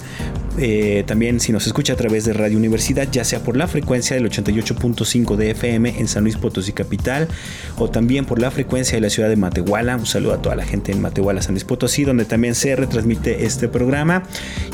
[0.58, 4.14] eh, también si nos escucha a través de Radio Universidad, ya sea por la frecuencia
[4.14, 7.28] del 88.5 de FM en San Luis Potosí Capital
[7.76, 9.96] o también por la frecuencia de la ciudad de Matehuala.
[9.96, 13.44] Un saludo a toda la gente en Matehuala, San Luis Potosí, donde también se retransmite
[13.44, 14.22] este programa.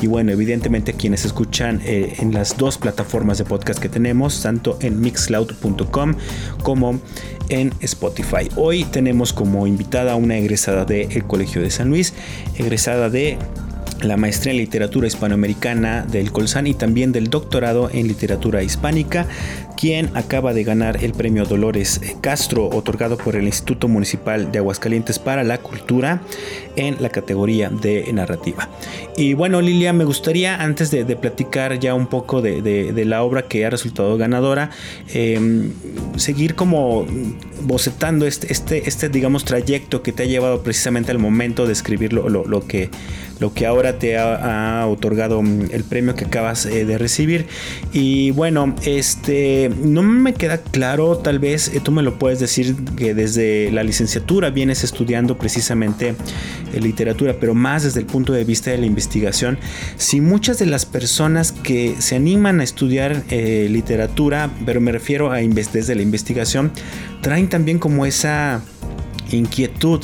[0.03, 4.79] Y bueno, evidentemente quienes escuchan eh, en las dos plataformas de podcast que tenemos, tanto
[4.83, 6.15] en mixcloud.com
[6.63, 7.01] como
[7.49, 8.49] en Spotify.
[8.57, 12.15] Hoy tenemos como invitada a una egresada del Colegio de San Luis,
[12.57, 13.39] egresada de
[14.03, 19.27] la maestría en literatura hispanoamericana del Colsan y también del doctorado en literatura hispánica,
[19.81, 25.19] quien acaba de ganar el premio Dolores Castro otorgado por el Instituto Municipal de Aguascalientes
[25.19, 26.21] para la Cultura
[26.77, 28.69] en la categoría de narrativa.
[29.17, 33.65] Y bueno, Lilia, me gustaría antes de, platicar ya un poco de, la obra que
[33.65, 34.71] ha resultado ganadora,
[35.15, 35.73] em,
[36.17, 37.07] seguir como
[37.63, 42.13] bocetando este, este, este, digamos, trayecto que te ha llevado precisamente al momento de escribir
[42.13, 42.91] lo que
[43.41, 47.47] lo que ahora te ha, otorgado mm, el premio que acabas eh, de recibir.
[47.93, 52.75] Y bueno, este no me queda claro, tal vez eh, tú me lo puedes decir
[52.97, 56.15] que desde la licenciatura vienes estudiando precisamente
[56.73, 59.59] eh, literatura, pero más desde el punto de vista de la investigación.
[59.97, 65.41] Si muchas de las personas que se animan a estudiar literatura, pero me refiero a
[65.41, 66.73] desde la investigación,
[67.21, 68.63] traen también como esa
[69.31, 70.01] inquietud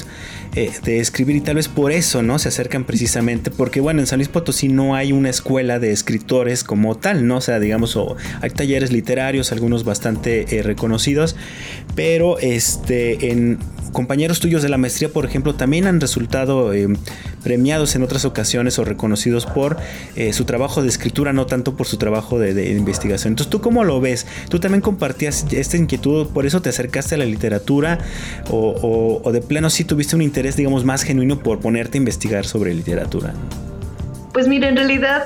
[0.57, 2.39] de escribir y tal vez por eso, ¿no?
[2.39, 6.65] Se acercan precisamente porque, bueno, en San Luis Potosí no hay una escuela de escritores
[6.65, 7.37] como tal, ¿no?
[7.37, 7.99] O sea, digamos,
[8.41, 11.37] hay talleres literarios, algunos bastante eh, reconocidos,
[11.95, 13.59] pero este, en
[13.97, 16.87] compañeros tuyos de la maestría, por ejemplo, también han resultado eh,
[17.43, 19.79] premiados en otras ocasiones o reconocidos por
[20.33, 23.33] su trabajo de escritura, no tanto por su trabajo de, investigación.
[23.33, 24.27] Entonces, ¿tú cómo lo ves?
[24.51, 27.99] ¿Tú también compartías esta inquietud, por eso te acercaste a la literatura
[28.51, 32.75] o, de pleno sí tuviste un interés digamos, más genuino por ponerte a investigar sobre
[32.75, 33.33] literatura?
[34.35, 35.25] Pues mire, en realidad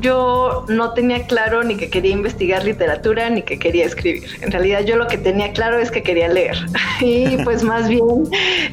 [0.00, 4.28] yo no tenía claro ni que quería investigar literatura ni que quería escribir.
[4.40, 6.56] En realidad yo lo que tenía claro es que quería leer.
[7.00, 8.24] y pues más bien,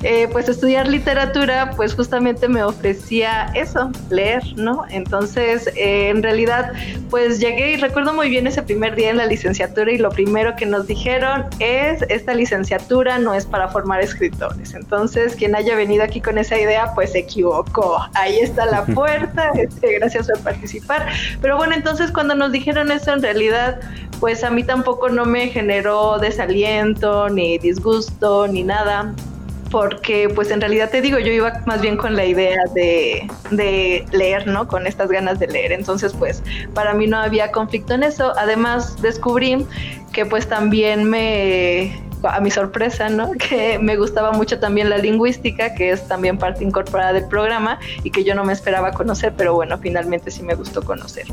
[0.03, 4.85] eh, pues estudiar literatura, pues justamente me ofrecía eso, leer, ¿no?
[4.89, 6.73] Entonces, eh, en realidad,
[7.09, 10.55] pues llegué y recuerdo muy bien ese primer día en la licenciatura y lo primero
[10.55, 14.73] que nos dijeron es, esta licenciatura no es para formar escritores.
[14.73, 17.99] Entonces, quien haya venido aquí con esa idea, pues se equivocó.
[18.13, 21.07] Ahí está la puerta, este, gracias por participar.
[21.41, 23.79] Pero bueno, entonces cuando nos dijeron eso en realidad,
[24.19, 29.13] pues a mí tampoco no me generó desaliento, ni disgusto, ni nada
[29.73, 34.05] porque pues en realidad te digo, yo iba más bien con la idea de, de,
[34.11, 34.67] leer, ¿no?
[34.67, 35.71] Con estas ganas de leer.
[35.71, 36.43] Entonces pues
[36.75, 38.33] para mí no había conflicto en eso.
[38.37, 39.65] Además descubrí
[40.11, 41.91] que pues también me,
[42.23, 43.31] a mi sorpresa, ¿no?
[43.43, 48.11] Que me gustaba mucho también la lingüística, que es también parte incorporada del programa y
[48.11, 51.25] que yo no me esperaba conocer, pero bueno, finalmente sí me gustó conocer.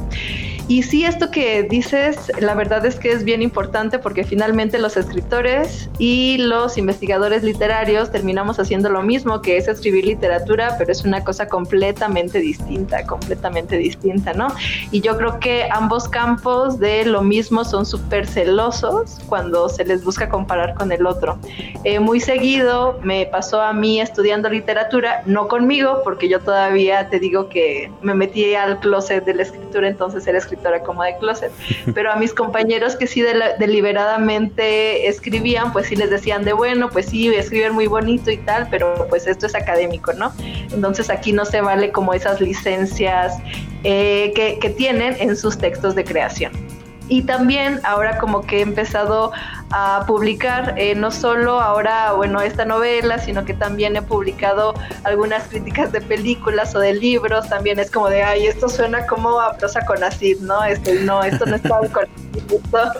[0.68, 4.96] Y sí, esto que dices, la verdad es que es bien importante porque finalmente los
[4.96, 11.04] escritores y los investigadores literarios terminamos haciendo lo mismo, que es escribir literatura, pero es
[11.04, 14.48] una cosa completamente distinta, completamente distinta, ¿no?
[14.92, 20.04] Y yo creo que ambos campos de lo mismo son súper celosos cuando se les
[20.04, 21.38] busca comparar con el otro.
[21.84, 27.20] Eh, muy seguido me pasó a mí estudiando literatura, no conmigo, porque yo todavía te
[27.20, 31.52] digo que me metí al closet de la escritura, entonces era escritora como de closet,
[31.94, 33.22] pero a mis compañeros que sí
[33.58, 38.66] deliberadamente escribían, pues sí les decían de bueno, pues sí, escribir muy bonito y tal,
[38.70, 40.32] pero pues esto es académico, ¿no?
[40.72, 43.36] Entonces aquí no se vale como esas licencias
[43.84, 46.79] eh, que, que tienen en sus textos de creación.
[47.10, 49.32] Y también ahora como que he empezado
[49.72, 55.48] a publicar, eh, no solo ahora, bueno, esta novela, sino que también he publicado algunas
[55.48, 59.56] críticas de películas o de libros, también es como de, ay, esto suena como a
[59.56, 60.62] prosa con acid, ¿no?
[60.62, 62.92] Este, no, esto no está con esto,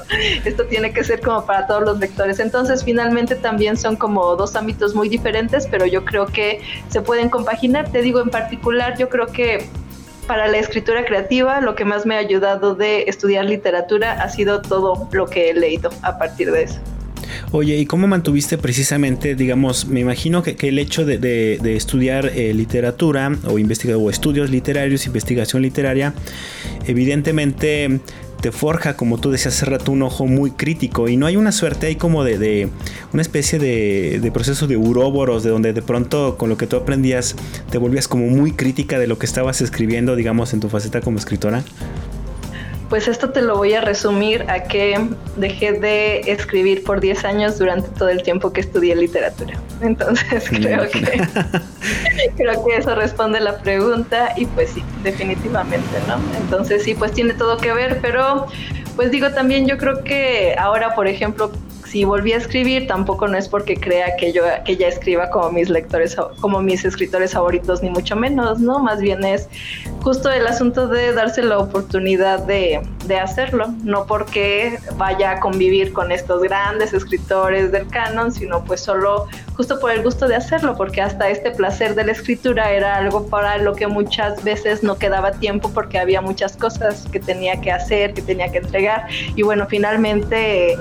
[0.44, 2.40] esto tiene que ser como para todos los lectores.
[2.40, 7.28] Entonces, finalmente también son como dos ámbitos muy diferentes, pero yo creo que se pueden
[7.28, 7.88] compaginar.
[7.92, 9.68] Te digo, en particular, yo creo que
[10.26, 14.62] para la escritura creativa, lo que más me ha ayudado de estudiar literatura ha sido
[14.62, 16.80] todo lo que he leído a partir de eso.
[17.52, 23.30] Oye, ¿y cómo mantuviste precisamente, digamos, me imagino que, el hecho de, estudiar eh, literatura
[23.44, 26.14] o, o estudios literarios, investigación literaria,
[26.86, 28.00] evidentemente
[28.40, 31.86] te forja, como tú decías hace un ojo muy crítico y no hay una suerte
[31.86, 32.68] ahí como de,
[33.12, 37.36] una especie de, proceso de uróboros, de donde de pronto con lo que tú aprendías
[37.70, 41.18] te volvías como muy crítica de lo que estabas escribiendo, digamos, en tu faceta como
[41.18, 41.62] escritora.
[42.90, 44.98] Pues esto te lo voy a resumir a que
[45.36, 49.54] dejé de escribir por 10 años durante todo el tiempo que estudié literatura.
[49.80, 51.00] Entonces creo que
[52.36, 56.16] creo que eso responde la pregunta y pues sí, definitivamente, ¿no?
[56.42, 58.48] Entonces sí, pues tiene todo que ver, pero
[58.96, 61.52] pues digo también yo creo que ahora, por ejemplo,
[61.90, 65.50] si volví a escribir, tampoco no es porque crea que yo que ya escriba como
[65.50, 68.78] mis lectores, como mis escritores favoritos, ni mucho menos, ¿no?
[68.78, 69.48] Más bien es
[70.00, 75.92] justo el asunto de darse la oportunidad de, de hacerlo, no porque vaya a convivir
[75.92, 79.26] con estos grandes escritores del canon, sino pues solo
[79.56, 83.26] justo por el gusto de hacerlo, porque hasta este placer de la escritura era algo
[83.26, 87.72] para lo que muchas veces no quedaba tiempo porque había muchas cosas que tenía que
[87.72, 90.78] hacer, que tenía que entregar, y bueno, finalmente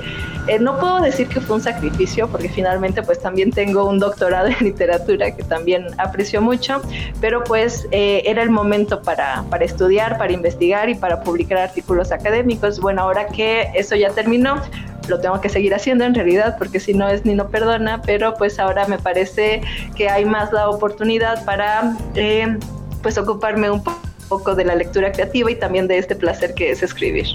[0.50, 4.48] eh, no puedo decir que fue un sacrificio, porque finalmente pues también tengo un doctorado
[4.48, 6.82] en literatura que también aprecio mucho,
[7.22, 12.12] pero pues eh, era el momento para, para estudiar, para investigar y para publicar artículos
[12.12, 12.80] académicos.
[12.80, 14.62] Bueno, ahora que eso ya terminó,
[15.08, 18.34] lo tengo que seguir haciendo en realidad porque si no es ni no perdona, pero
[18.34, 19.62] pues ahora me parece
[19.96, 22.58] que hay más la oportunidad para eh,
[23.02, 26.72] pues ocuparme un poco poco de la lectura creativa y también de este placer que
[26.72, 27.26] es escribir.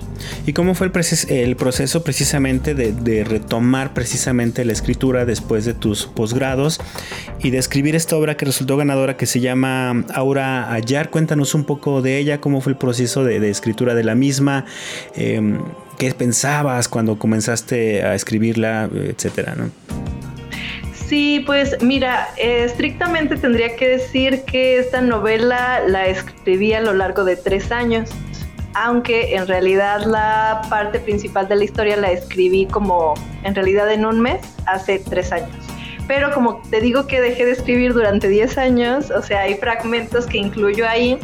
[0.46, 0.92] ¿Y cómo fue el,
[1.28, 6.80] el proceso precisamente de, retomar precisamente la escritura después de tus posgrados
[7.42, 11.11] y de escribir esta obra que resultó ganadora que se llama Aura Ayar?
[11.11, 14.64] Cuéntanos un poco de ella, cómo fue el proceso de, escritura de la misma,
[15.16, 15.59] em,
[15.98, 19.70] qué pensabas cuando comenzaste a escribirla, etcétera, ¿no?
[21.06, 27.24] Sí, pues mira, estrictamente tendría que decir que esta novela la escribí a lo largo
[27.24, 28.10] de tres años,
[28.74, 34.06] aunque en realidad la parte principal de la historia la escribí como en realidad en
[34.06, 35.54] un mes, hace tres años.
[36.08, 40.26] Pero como te digo que dejé de escribir durante diez años, o sea, hay fragmentos
[40.26, 41.18] que incluyo ahí,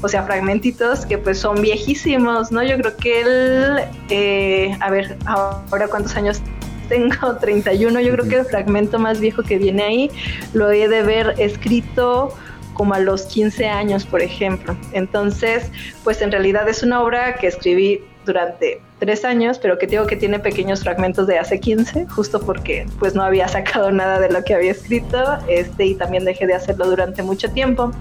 [0.00, 2.62] o sea, fragmentitos que pues son viejísimos, ¿no?
[2.62, 6.40] Yo creo que él, eh, a ver, ahora cuántos años
[6.88, 10.10] tengo 31, yo creo que el fragmento más viejo que viene ahí
[10.52, 12.34] lo he de ver escrito
[12.74, 14.76] como a los 15 años, por ejemplo.
[14.92, 15.70] Entonces,
[16.02, 20.16] pues en realidad es una obra que escribí durante tres años, pero que digo que
[20.16, 24.42] tiene pequeños fragmentos de hace 15, justo porque pues no había sacado nada de lo
[24.44, 27.92] que había escrito, este, y también dejé de hacerlo durante mucho tiempo.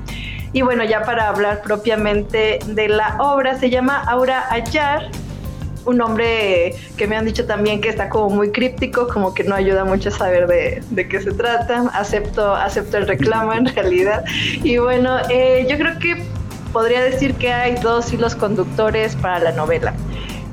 [0.54, 5.10] Y bueno, ya para hablar propiamente de la obra, se llama Aura Ayar,
[5.86, 9.56] un nombre que me han dicho también que está como muy críptico, como que no
[9.56, 11.90] ayuda mucho a saber de, qué se trata.
[11.94, 14.24] Acepto, acepto el reclamo en realidad.
[14.64, 16.24] Y bueno, eh, yo creo que
[16.72, 19.94] podría decir que hay dos hilos conductores para la novela.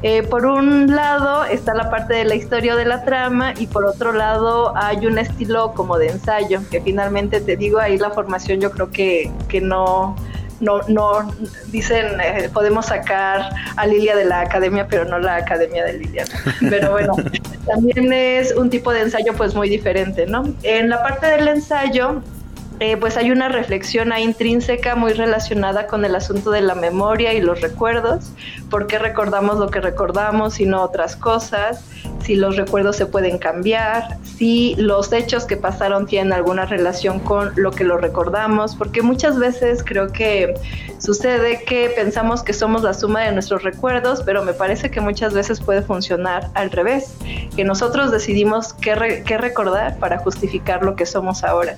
[0.03, 3.85] Eh, por un lado está la parte de la historia de la trama y por
[3.85, 8.61] otro lado hay un estilo como de ensayo, que finalmente te digo ahí la formación
[8.61, 10.17] yo creo que, que no,
[10.61, 11.35] no, no
[11.67, 16.25] dicen, eh, podemos sacar a Lilia de la academia, pero no la academia de Lilia.
[16.61, 17.15] Pero bueno,
[17.67, 20.55] también es un tipo de ensayo pues muy diferente, ¿no?
[20.63, 22.23] En la parte del ensayo,
[22.81, 27.41] eh, pues hay una reflexión intrínseca muy relacionada con el asunto de la memoria y
[27.43, 28.33] los recuerdos,
[28.71, 31.85] por qué recordamos lo que recordamos y no otras cosas,
[32.25, 37.53] si los recuerdos se pueden cambiar, si los hechos que pasaron tienen alguna relación con
[37.57, 40.55] lo que lo recordamos, porque muchas veces creo que
[40.99, 45.35] sucede que pensamos que somos la suma de nuestros recuerdos, pero me parece que muchas
[45.35, 47.15] veces puede funcionar al revés,
[47.55, 51.77] que nosotros decidimos qué, qué recordar para justificar lo que somos ahora.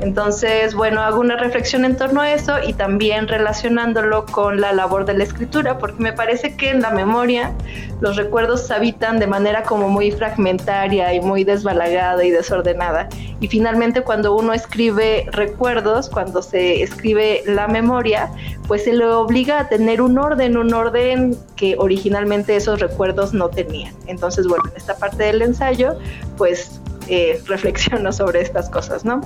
[0.00, 5.04] Entonces, bueno, hago una reflexión en torno a eso y también relacionándolo con la labor
[5.04, 7.52] de la escritura, porque me parece que en la memoria
[8.00, 13.08] los recuerdos habitan de manera como muy fragmentaria y muy desbalagada y desordenada.
[13.40, 18.30] Y finalmente cuando uno escribe recuerdos, cuando se escribe la memoria,
[18.66, 23.48] pues se le obliga a tener un orden, un orden que originalmente esos recuerdos no
[23.48, 23.94] tenían.
[24.06, 25.98] Entonces, bueno, en esta parte del ensayo,
[26.38, 26.79] pues
[27.10, 29.20] eh, reflexiono sobre estas cosas, ¿no?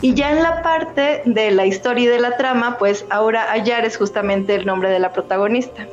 [0.00, 3.84] Y ya en la parte de la historia y de la trama, pues ahora Ayar
[3.84, 5.86] es justamente el nombre de la protagonista.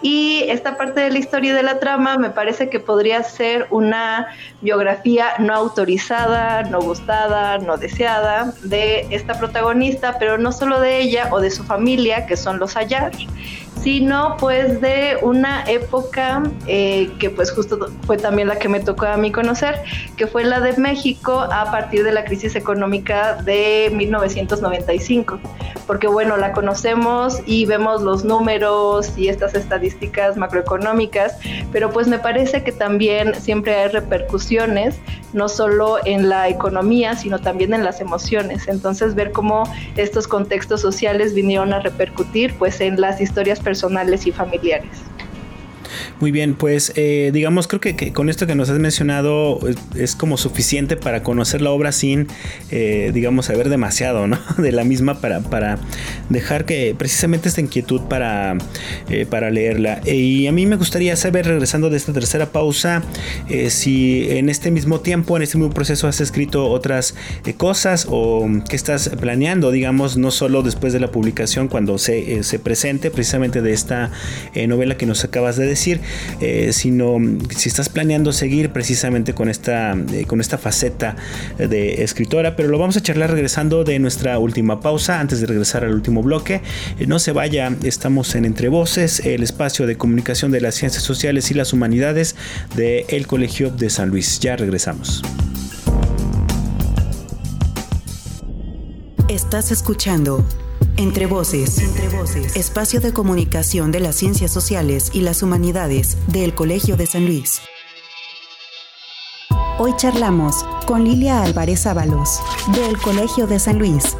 [0.00, 3.66] Y esta parte de la historia y de la trama me parece que podría ser
[3.70, 4.28] una
[4.60, 11.28] biografía no autorizada, no gustada, no deseada de esta protagonista, pero no solo de ella
[11.32, 13.10] o de su familia, que son los Ayar,
[13.82, 19.06] sino pues de una época eh, que pues justo fue también la que me tocó
[19.06, 19.82] a mí conocer,
[20.16, 25.38] que fue la de México a partir de la crisis económica de 1995,
[25.86, 31.38] porque bueno, la conocemos y vemos los números y estas estadísticas macroeconómicas,
[31.72, 34.96] pero pues me parece que también siempre hay repercusiones,
[35.32, 39.64] no solo en la economía, sino también en las emociones, entonces ver cómo
[39.96, 44.88] estos contextos sociales vinieron a repercutir pues en las historias personales y familiares.
[46.20, 49.60] Muy bien, pues eh, digamos, creo que, con esto que nos has mencionado
[49.94, 52.26] es, como suficiente para conocer la obra sin,
[52.72, 54.36] eh, digamos, saber demasiado, ¿no?
[54.58, 55.78] De la misma para, para
[56.28, 58.58] dejar que precisamente esta inquietud para,
[59.08, 60.00] eh, para leerla.
[60.04, 63.04] Y a mí me gustaría saber, regresando de esta tercera pausa,
[63.68, 67.14] si en este mismo tiempo, en este mismo proceso has escrito otras
[67.56, 72.58] cosas o qué estás planeando, digamos, no solo después de la publicación, cuando se, se
[72.58, 74.10] presente precisamente de esta
[74.66, 76.00] novela que nos acabas de decir,
[76.40, 77.18] eh, sino
[77.54, 81.16] si estás planeando seguir precisamente con esta, eh, con esta faceta
[81.58, 85.84] de escritora, pero lo vamos a charlar regresando de nuestra última pausa, antes de regresar
[85.84, 86.62] al último bloque.
[86.98, 91.02] Eh, no se vaya, estamos en Entre Voces, el espacio de comunicación de las ciencias
[91.02, 92.36] sociales y las humanidades
[92.76, 94.40] del Colegio de San Luis.
[94.40, 95.22] Ya regresamos.
[99.28, 100.44] Estás escuchando
[100.98, 101.78] entre voces.
[102.56, 107.62] Espacio de comunicación de las ciencias sociales y las humanidades del Colegio de San Luis.
[109.78, 112.40] Hoy charlamos con Lilia Álvarez Ábalos
[112.74, 114.16] del Colegio de San Luis.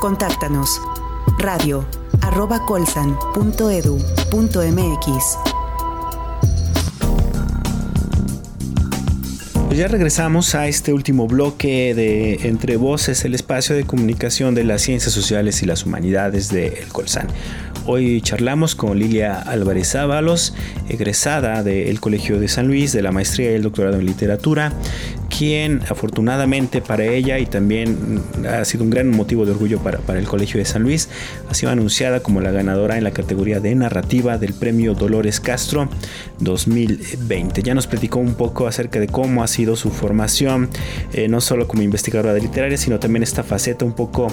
[0.00, 0.80] Contáctanos.
[1.38, 1.84] Radio
[2.66, 5.55] colsan.edu.mx
[9.76, 14.64] Pues ya regresamos a este último bloque de Entre Voces, el espacio de comunicación de
[14.64, 17.26] las ciencias sociales y las humanidades de El Colsan.
[17.84, 20.54] Hoy charlamos con Lilia Álvarez Ábalos,
[20.88, 24.72] egresada del Colegio de San Luis, de la maestría y el doctorado en literatura,
[25.36, 30.18] quien afortunadamente para ella y también ha sido un gran motivo de orgullo para, para,
[30.18, 31.08] el Colegio de San Luis,
[31.50, 35.88] ha sido anunciada como la ganadora en la categoría de narrativa del premio Dolores Castro
[36.40, 37.62] 2020.
[37.62, 40.68] Ya nos platicó un poco acerca de cómo ha sido su formación,
[41.12, 44.28] eh, no solo como investigadora de literaria, sino también esta faceta un poco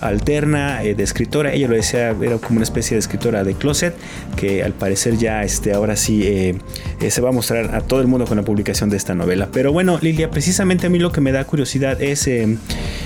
[0.00, 1.52] alterna eh, de escritora.
[1.52, 3.94] Ella lo decía, era como una especie de escritora de closet,
[4.36, 6.58] que al parecer ya este, ahora sí eh,
[7.08, 9.48] se va a mostrar a todo el mundo con la publicación de esta novela.
[9.52, 12.56] Pero bueno, Lilia, precisamente a mí lo que me da curiosidad es eh,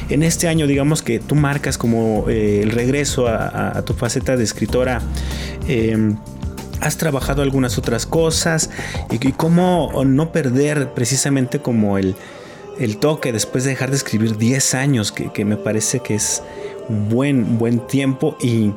[0.09, 4.45] en este año, digamos que tú marcas como eh, el regreso a, tu faceta de
[4.45, 5.03] escritora.
[5.67, 6.17] Em,
[6.81, 8.71] has trabajado algunas otras cosas
[9.11, 12.15] y, cómo no perder precisamente como el,
[13.01, 16.41] toque después de dejar de escribir 10 años, que, que me parece que es
[16.89, 18.73] un buen, buen tiempo y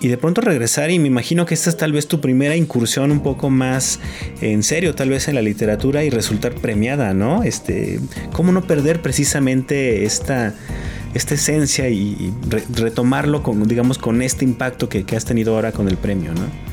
[0.00, 3.10] y de pronto regresar y me imagino que esta es tal vez tu primera incursión
[3.10, 3.98] un poco más
[4.40, 7.42] en serio, tal vez en la literatura y resultar premiada, ¿no?
[7.42, 8.00] Este,
[8.32, 10.54] ¿cómo no perder precisamente esta,
[11.14, 12.32] esta esencia y,
[12.74, 16.67] retomarlo con, digamos, con este impacto que, que has tenido ahora con el premio, ¿no?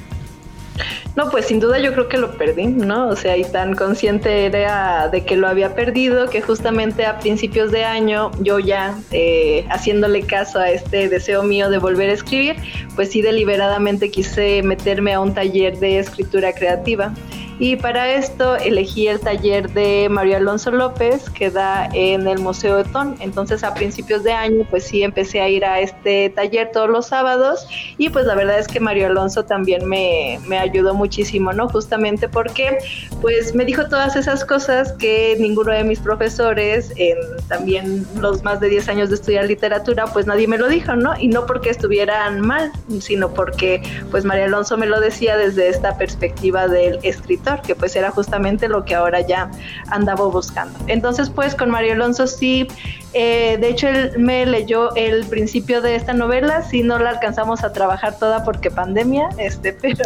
[1.16, 3.07] No, pues sin duda yo creo que lo perdí, ¿no?
[3.07, 7.72] O sea, y tan consciente era de que lo había perdido que justamente a principios
[7.72, 12.57] de año yo ya eh, haciéndole caso a este deseo mío de volver a escribir,
[12.95, 17.13] pues sí deliberadamente quise meterme a un taller de escritura creativa.
[17.58, 22.78] Y para esto elegí el taller de Mario Alonso López, que da en el Museo
[22.78, 23.16] de Ton.
[23.22, 27.08] Entonces a principios de año, pues sí, empecé a ir a este taller todos los
[27.08, 27.66] sábados.
[27.97, 31.70] Y pues la verdad es que Mario Alonso también me, me ayudó muchísimo, ¿no?
[31.70, 32.78] Justamente porque
[33.22, 38.60] pues me dijo todas esas cosas que ninguno de mis profesores, en también los más
[38.60, 41.14] de 10 años de estudiar literatura, pues nadie me lo dijo, ¿no?
[41.18, 43.82] Y no porque estuvieran mal, sino porque
[44.12, 48.67] pues Mario Alonso me lo decía desde esta perspectiva del escritor que pues era justamente
[48.67, 49.51] lo que ahora ya
[49.89, 50.77] andaba buscando.
[50.87, 52.67] Entonces pues con Mario Alonso sí,
[53.13, 57.63] eh, de hecho él me leyó el principio de esta novela, sí no la alcanzamos
[57.63, 60.03] a trabajar toda porque pandemia, este, pero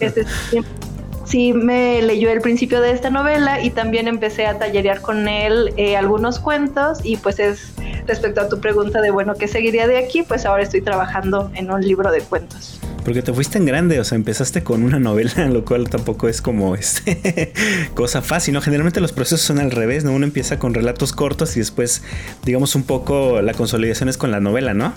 [0.00, 0.24] este,
[1.24, 5.72] sí me leyó el principio de esta novela y también empecé a tallerear con él
[5.76, 7.72] eh, algunos cuentos y pues es
[8.06, 10.22] respecto a tu pregunta de bueno, ¿qué seguiría de aquí?
[10.22, 12.80] Pues ahora estoy trabajando en un libro de cuentos.
[13.04, 16.40] Porque te fuiste en grande, o sea, empezaste con una novela, lo cual tampoco es
[16.40, 17.52] como este
[17.94, 18.60] cosa fácil, ¿no?
[18.60, 20.12] Generalmente los procesos son al revés, ¿no?
[20.12, 22.02] Uno empieza con relatos cortos y después,
[22.44, 24.94] digamos, un poco la consolidación es con la novela, ¿no?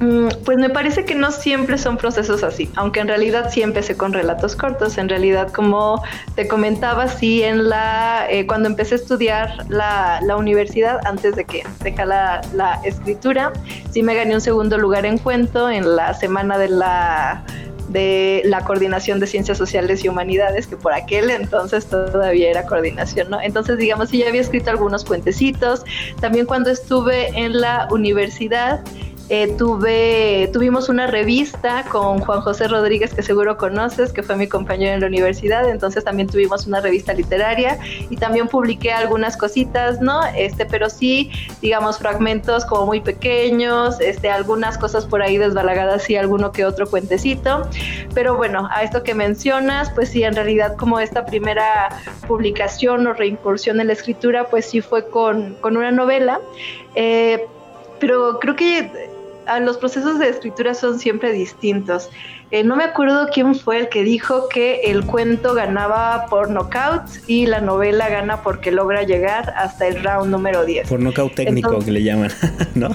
[0.00, 3.96] Mm, pues me parece que no siempre son procesos así, aunque en realidad sí empecé
[3.96, 4.96] con relatos cortos.
[4.96, 6.02] En realidad, como
[6.36, 11.44] te comentaba, sí, en la, eh, cuando empecé a estudiar la, la universidad, antes de
[11.44, 13.52] que dejara la, escritura,
[13.90, 17.44] sí me gané un segundo lugar en cuento en la semana de la
[17.88, 23.30] de la coordinación de ciencias sociales y humanidades, que por aquel entonces todavía era coordinación,
[23.30, 23.40] ¿no?
[23.40, 25.84] Entonces, digamos, sí ya había escrito algunos cuentecitos.
[26.20, 28.84] También cuando estuve en la universidad,
[29.30, 34.48] eh, tuve, tuvimos una revista con Juan José Rodríguez, que seguro conoces, que fue mi
[34.48, 40.00] compañero en la universidad, entonces también tuvimos una revista literaria y también publiqué algunas cositas,
[40.00, 40.20] ¿no?
[40.34, 46.16] Este, pero sí, digamos, fragmentos como muy pequeños, este, algunas cosas por ahí desbalagadas y
[46.16, 47.68] alguno que otro cuentecito.
[48.14, 51.90] Pero bueno, a esto que mencionas, pues sí, en realidad como esta primera
[52.26, 56.40] publicación o reincursión en la escritura, pues sí fue con, con una novela.
[56.94, 57.46] Eh,
[58.00, 59.17] pero creo que
[59.60, 62.10] los procesos de escritura son siempre distintos.
[62.50, 67.02] Eh, no me acuerdo quién fue el que dijo que el cuento ganaba por knockout
[67.26, 70.88] y la novela gana porque logra llegar hasta el round número 10.
[70.88, 72.30] Por knockout técnico que le llaman,
[72.74, 72.88] ¿no?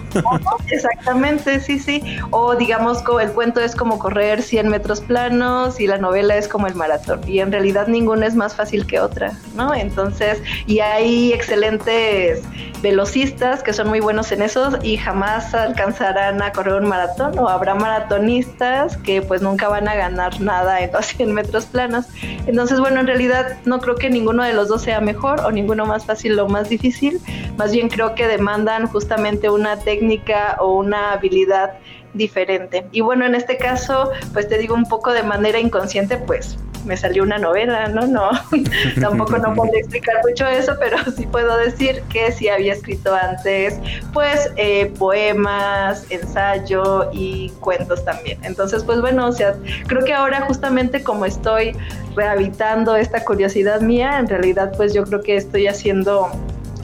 [0.69, 2.01] Exactamente, sí, sí.
[2.31, 6.65] O digamos, el cuento es como correr 100 metros planos y la novela es como
[6.65, 7.21] el maratón.
[7.27, 9.75] Y en realidad ninguna es más fácil que otra, ¿no?
[9.75, 12.41] Entonces, y hay excelentes
[12.81, 17.47] velocistas que son muy buenos en eso y jamás alcanzarán a correr un maratón o
[17.47, 22.05] habrá maratonistas que pues nunca van a ganar nada en los 100 metros planos.
[22.47, 25.85] Entonces, bueno, en realidad no creo que ninguno de los dos sea mejor o ninguno
[25.85, 27.19] más fácil o más difícil.
[27.57, 31.73] Más bien creo que demandan justamente una técnica o una habilidad
[32.13, 32.87] diferente.
[32.91, 36.97] Y bueno, en este caso, pues te digo un poco de manera inconsciente, pues me
[36.97, 38.07] salió una novela, ¿no?
[38.07, 38.31] No,
[39.01, 43.79] tampoco no puedo explicar mucho eso, pero sí puedo decir que sí había escrito antes,
[44.13, 48.39] pues, eh, poemas, ensayo y cuentos también.
[48.43, 49.55] Entonces, pues bueno, o sea,
[49.87, 51.75] creo que ahora justamente como estoy
[52.15, 56.29] rehabitando esta curiosidad mía, en realidad, pues yo creo que estoy haciendo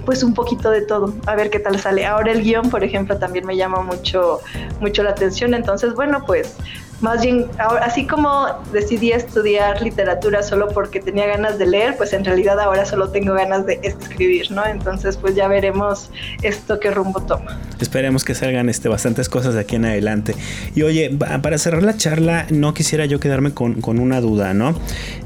[0.06, 2.04] pues un poquito de todo, a ver qué tal sale.
[2.06, 4.40] Ahora el guion, por ejemplo, también me llama mucho,
[4.80, 6.56] mucho la atención, entonces, bueno, pues
[7.02, 7.46] más bien,
[7.82, 12.86] así como decidí estudiar literatura solo porque tenía ganas de leer, pues en realidad ahora
[12.86, 14.66] solo tengo ganas de escribir, ¿no?
[14.66, 16.10] Entonces, pues ya veremos
[16.42, 17.58] esto qué rumbo toma.
[17.80, 20.36] Esperemos que salgan este, bastantes cosas de aquí en adelante.
[20.76, 21.10] Y oye,
[21.42, 24.76] para cerrar la charla, no quisiera yo quedarme con, con una duda, ¿no?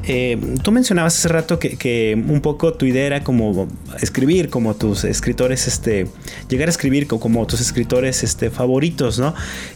[0.03, 3.67] Eh, tú mencionabas hace rato que, que, un poco tu idea era como
[3.99, 6.07] escribir como tus escritores, este,
[6.49, 9.34] llegar a escribir como tus escritores este, favoritos, ¿no?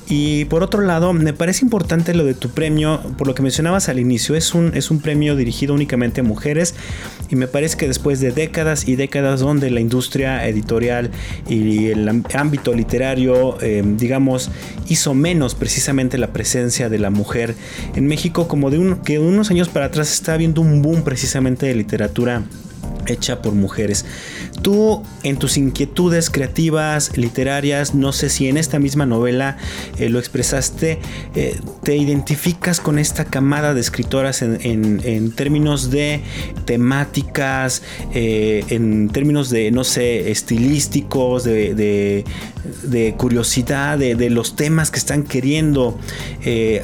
[0.08, 3.88] Y por otro lado, me parece importante lo de tu premio, por lo que mencionabas
[3.88, 6.76] al inicio, es un, es un premio dirigido únicamente a mujeres
[7.30, 11.12] y me parece que después de décadas y décadas donde la industria editorial
[11.50, 14.52] y el ámbito literario, eh, digamos,
[14.90, 17.56] hizo menos precisamente la presencia de la mujer
[17.96, 21.68] en México, como de un, que unos años para atrás está habiendo un boom precisamente
[21.68, 22.44] de literatura
[23.08, 24.06] hecha por mujeres.
[24.62, 29.58] Tú en tus inquietudes creativas, literarias, no sé si en esta misma novela
[29.98, 31.00] eh, lo expresaste,
[31.36, 36.22] eh, te identificas con esta camada de escritoras en, términos de
[36.66, 37.84] temáticas,
[38.14, 42.24] eh, en términos de, no sé, estilísticos, de,
[43.18, 45.98] curiosidad, de, los temas que están queriendo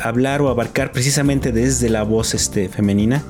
[0.01, 3.23] hablar o abarcar precisamente desde la voz este, femenina.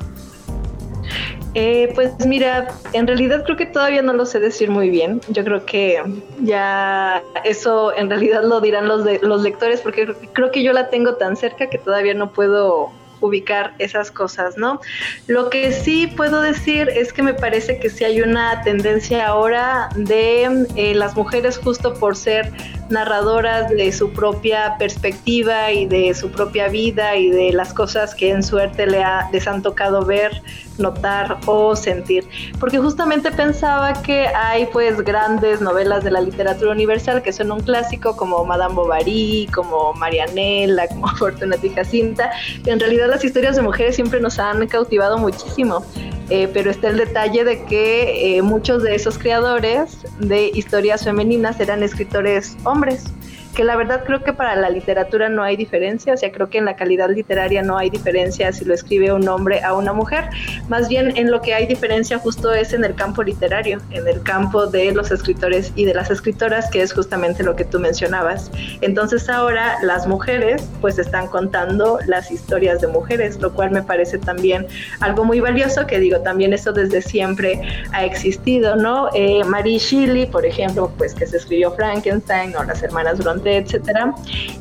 [1.55, 5.21] Eh, pues mira, en realidad creo que todavía no lo sé decir muy bien.
[5.29, 6.01] Yo creo que
[6.41, 10.89] ya eso en realidad lo dirán los, de, los lectores porque creo que yo la
[10.89, 12.91] tengo tan cerca que todavía no puedo
[13.23, 14.81] ubicar esas cosas, ¿no?
[15.27, 19.89] Lo que sí puedo decir es que me parece que sí hay una tendencia ahora
[19.95, 22.51] de eh, las mujeres justo por ser
[22.89, 28.29] narradoras de su propia perspectiva y de su propia vida y de las cosas que
[28.29, 30.41] en suerte le les han tocado ver,
[30.78, 32.28] notar o sentir.
[32.59, 37.61] Porque justamente pensaba que hay pues grandes novelas de la literatura universal que son un
[37.61, 42.32] clásico como Madame Bovary, como Marianela, como Fortunata y Jacinta.
[42.65, 45.84] En realidad las historias de mujeres siempre nos han cautivado muchísimo.
[46.30, 51.59] Eh, pero está el detalle de que eh, muchos de esos creadores de historias femeninas
[51.59, 53.11] eran escritores hombres
[53.53, 56.57] que la verdad creo que para la literatura no hay diferencia, o sea, creo que
[56.57, 60.29] en la calidad literaria no hay diferencia si lo escribe un hombre a una mujer,
[60.69, 64.21] más bien en lo que hay diferencia justo es en el campo literario, en el
[64.23, 68.51] campo de los escritores y de las escritoras, que es justamente lo que tú mencionabas.
[68.81, 74.17] Entonces ahora las mujeres pues están contando las historias de mujeres, lo cual me parece
[74.17, 74.65] también
[74.99, 79.09] algo muy valioso, que digo, también eso desde siempre ha existido, ¿no?
[79.13, 84.13] Eh, Marie Shelley, por ejemplo, pues que se escribió Frankenstein o las hermanas Bronte etcétera.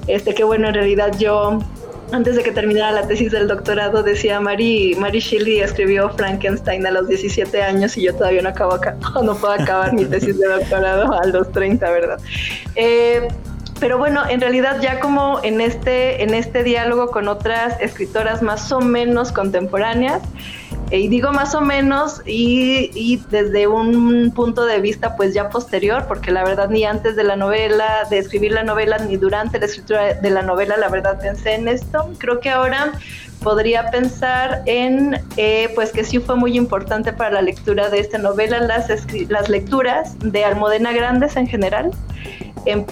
[0.06, 1.58] Este, que bueno, en realidad yo
[2.12, 6.90] antes de que terminara la tesis del doctorado, decía Mary, Mary Shelley escribió Frankenstein a
[6.90, 8.78] los 17 años y yo todavía no, acabo,
[9.22, 12.20] no puedo acabar mi tesis de doctorado a los 30, ¿verdad?
[12.74, 13.28] Eh,
[13.80, 18.70] pero bueno, en realidad ya como en este, en este diálogo con otras escritoras más
[18.70, 20.22] o menos contemporáneas,
[20.98, 26.30] y digo más o menos y, desde un punto de vista pues ya posterior, porque
[26.30, 30.14] la verdad ni antes de la novela, de escribir la novela, ni durante la escritura
[30.14, 32.10] de la novela, la verdad pensé en esto.
[32.18, 32.92] Creo que ahora
[33.42, 38.18] podría pensar en, eh, pues que sí fue muy importante para la lectura de esta
[38.18, 38.88] novela, las,
[39.28, 41.92] las lecturas de Almodena Grandes en general,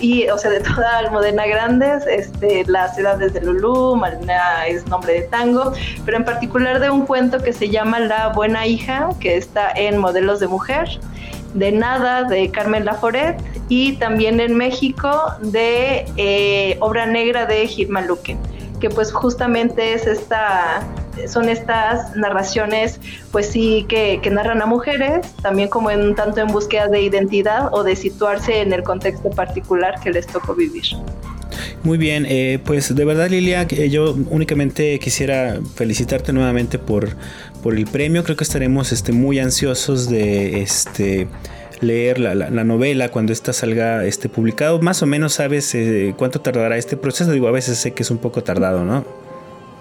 [0.00, 5.14] y, o sea, de toda Almodena Grandes, este, Las edades de Lulú, Malina es nombre
[5.14, 5.72] de tango,
[6.04, 9.98] pero en particular de un cuento que se llama La buena hija, que está en
[9.98, 10.88] Modelos de Mujer,
[11.54, 15.10] de Nada, de Carmen Laforet, y también en México
[15.42, 18.36] de eh, Obra Negra de Gilma Luque
[18.80, 20.82] que pues justamente es esta,
[21.28, 22.98] son estas narraciones
[23.30, 27.82] pues sí que, narran a mujeres, también como en tanto en búsqueda de identidad o
[27.82, 30.84] de situarse en el contexto particular que les tocó vivir.
[31.82, 37.08] Muy bien, eh, pues de verdad Lilia, yo únicamente quisiera felicitarte nuevamente por,
[37.62, 38.22] por el premio.
[38.22, 41.26] Creo que estaremos este, muy ansiosos de este,
[41.80, 44.80] leer la, novela cuando ésta salga este, publicado.
[44.80, 47.32] Más o menos sabes eh, cuánto tardará este proceso.
[47.32, 49.04] Digo, a veces sé que es un poco tardado, ¿no?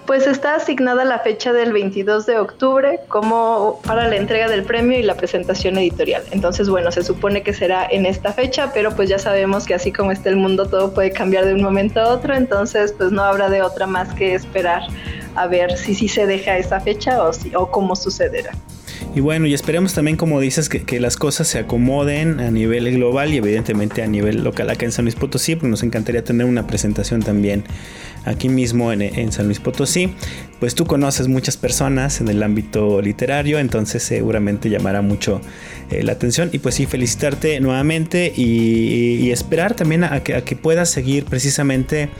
[0.06, 4.98] Pues está asignada la fecha del 22 de octubre como para la entrega del premio
[4.98, 6.24] y la presentación editorial.
[6.32, 9.92] Entonces, bueno, se supone que será en esta fecha, pero pues ya sabemos que así
[9.92, 13.22] como está el mundo todo puede cambiar de un momento a otro, entonces pues no
[13.22, 14.82] habrá de otra más que esperar
[15.36, 18.50] a ver si sí se deja esa fecha o, si, o cómo sucederá.
[19.14, 23.32] Y bueno, y esperemos también, como dices, que, las cosas se acomoden a nivel global
[23.32, 26.66] y evidentemente a nivel local acá en San Luis Potosí, porque nos encantaría tener una
[26.66, 27.64] presentación también
[28.24, 30.14] aquí mismo en, San Luis Potosí.
[30.60, 35.40] Pues tú conoces muchas personas en el ámbito literario, entonces seguramente llamará mucho
[35.90, 36.50] eh, la atención.
[36.52, 42.10] Y pues sí, felicitarte nuevamente y, esperar también a que, puedas seguir precisamente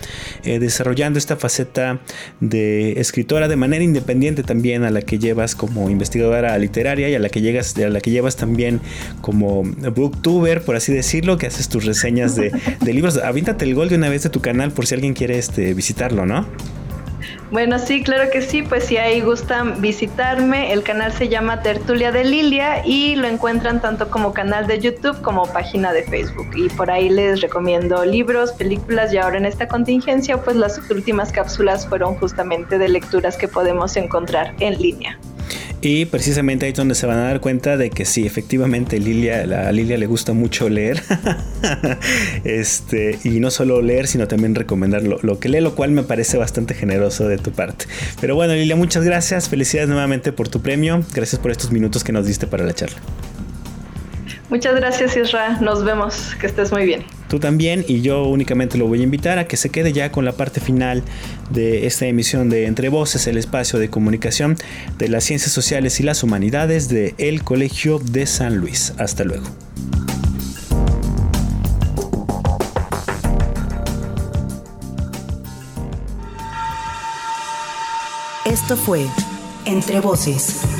[0.45, 2.01] eh, desarrollando esta faceta
[2.41, 7.18] de escritora de manera independiente también a la que llevas como investigadora literaria y a
[7.18, 8.80] la que llegas a la que llevas también
[9.20, 13.88] como booktuber por así decirlo que haces tus reseñas de, de libros avíntate el gol
[13.88, 16.47] de una vez de tu canal por si alguien quiere este, visitar visitarlo, ¿no?
[17.51, 22.12] Bueno, sí, claro que sí, pues si ahí gustan visitarme, el canal se llama Tertulia
[22.12, 26.49] de Lilia y lo encuentran tanto como canal de YouTube como página de Facebook.
[26.55, 31.33] Y por ahí les recomiendo libros, películas y ahora en esta contingencia pues las últimas
[31.33, 35.18] cápsulas fueron justamente de lecturas que podemos encontrar en línea.
[35.83, 39.43] Y precisamente ahí es donde se van a dar cuenta de que sí, efectivamente Lilia,
[39.68, 41.03] a Lilia le gusta mucho leer.
[42.45, 46.37] este, y no solo leer, sino también recomendar lo, que lee, lo cual me parece
[46.37, 47.87] bastante generoso de tu parte.
[48.20, 49.49] Pero bueno, Lilia, muchas gracias.
[49.49, 51.03] Felicidades nuevamente por tu premio.
[51.14, 53.01] Gracias por estos minutos que nos diste para la charla.
[54.51, 55.61] Muchas gracias, Isra.
[55.61, 56.34] Nos vemos.
[56.40, 57.05] Que estés muy bien.
[57.28, 60.24] Tú también, y yo únicamente lo voy a invitar a que se quede ya con
[60.24, 61.05] la parte final
[61.51, 64.57] de esta emisión de Entre Voces, el espacio de comunicación
[64.98, 68.92] de las ciencias sociales y las humanidades de El Colegio de San Luis.
[68.98, 69.46] Hasta luego.
[78.44, 79.07] Esto fue
[79.64, 80.80] Entre Voces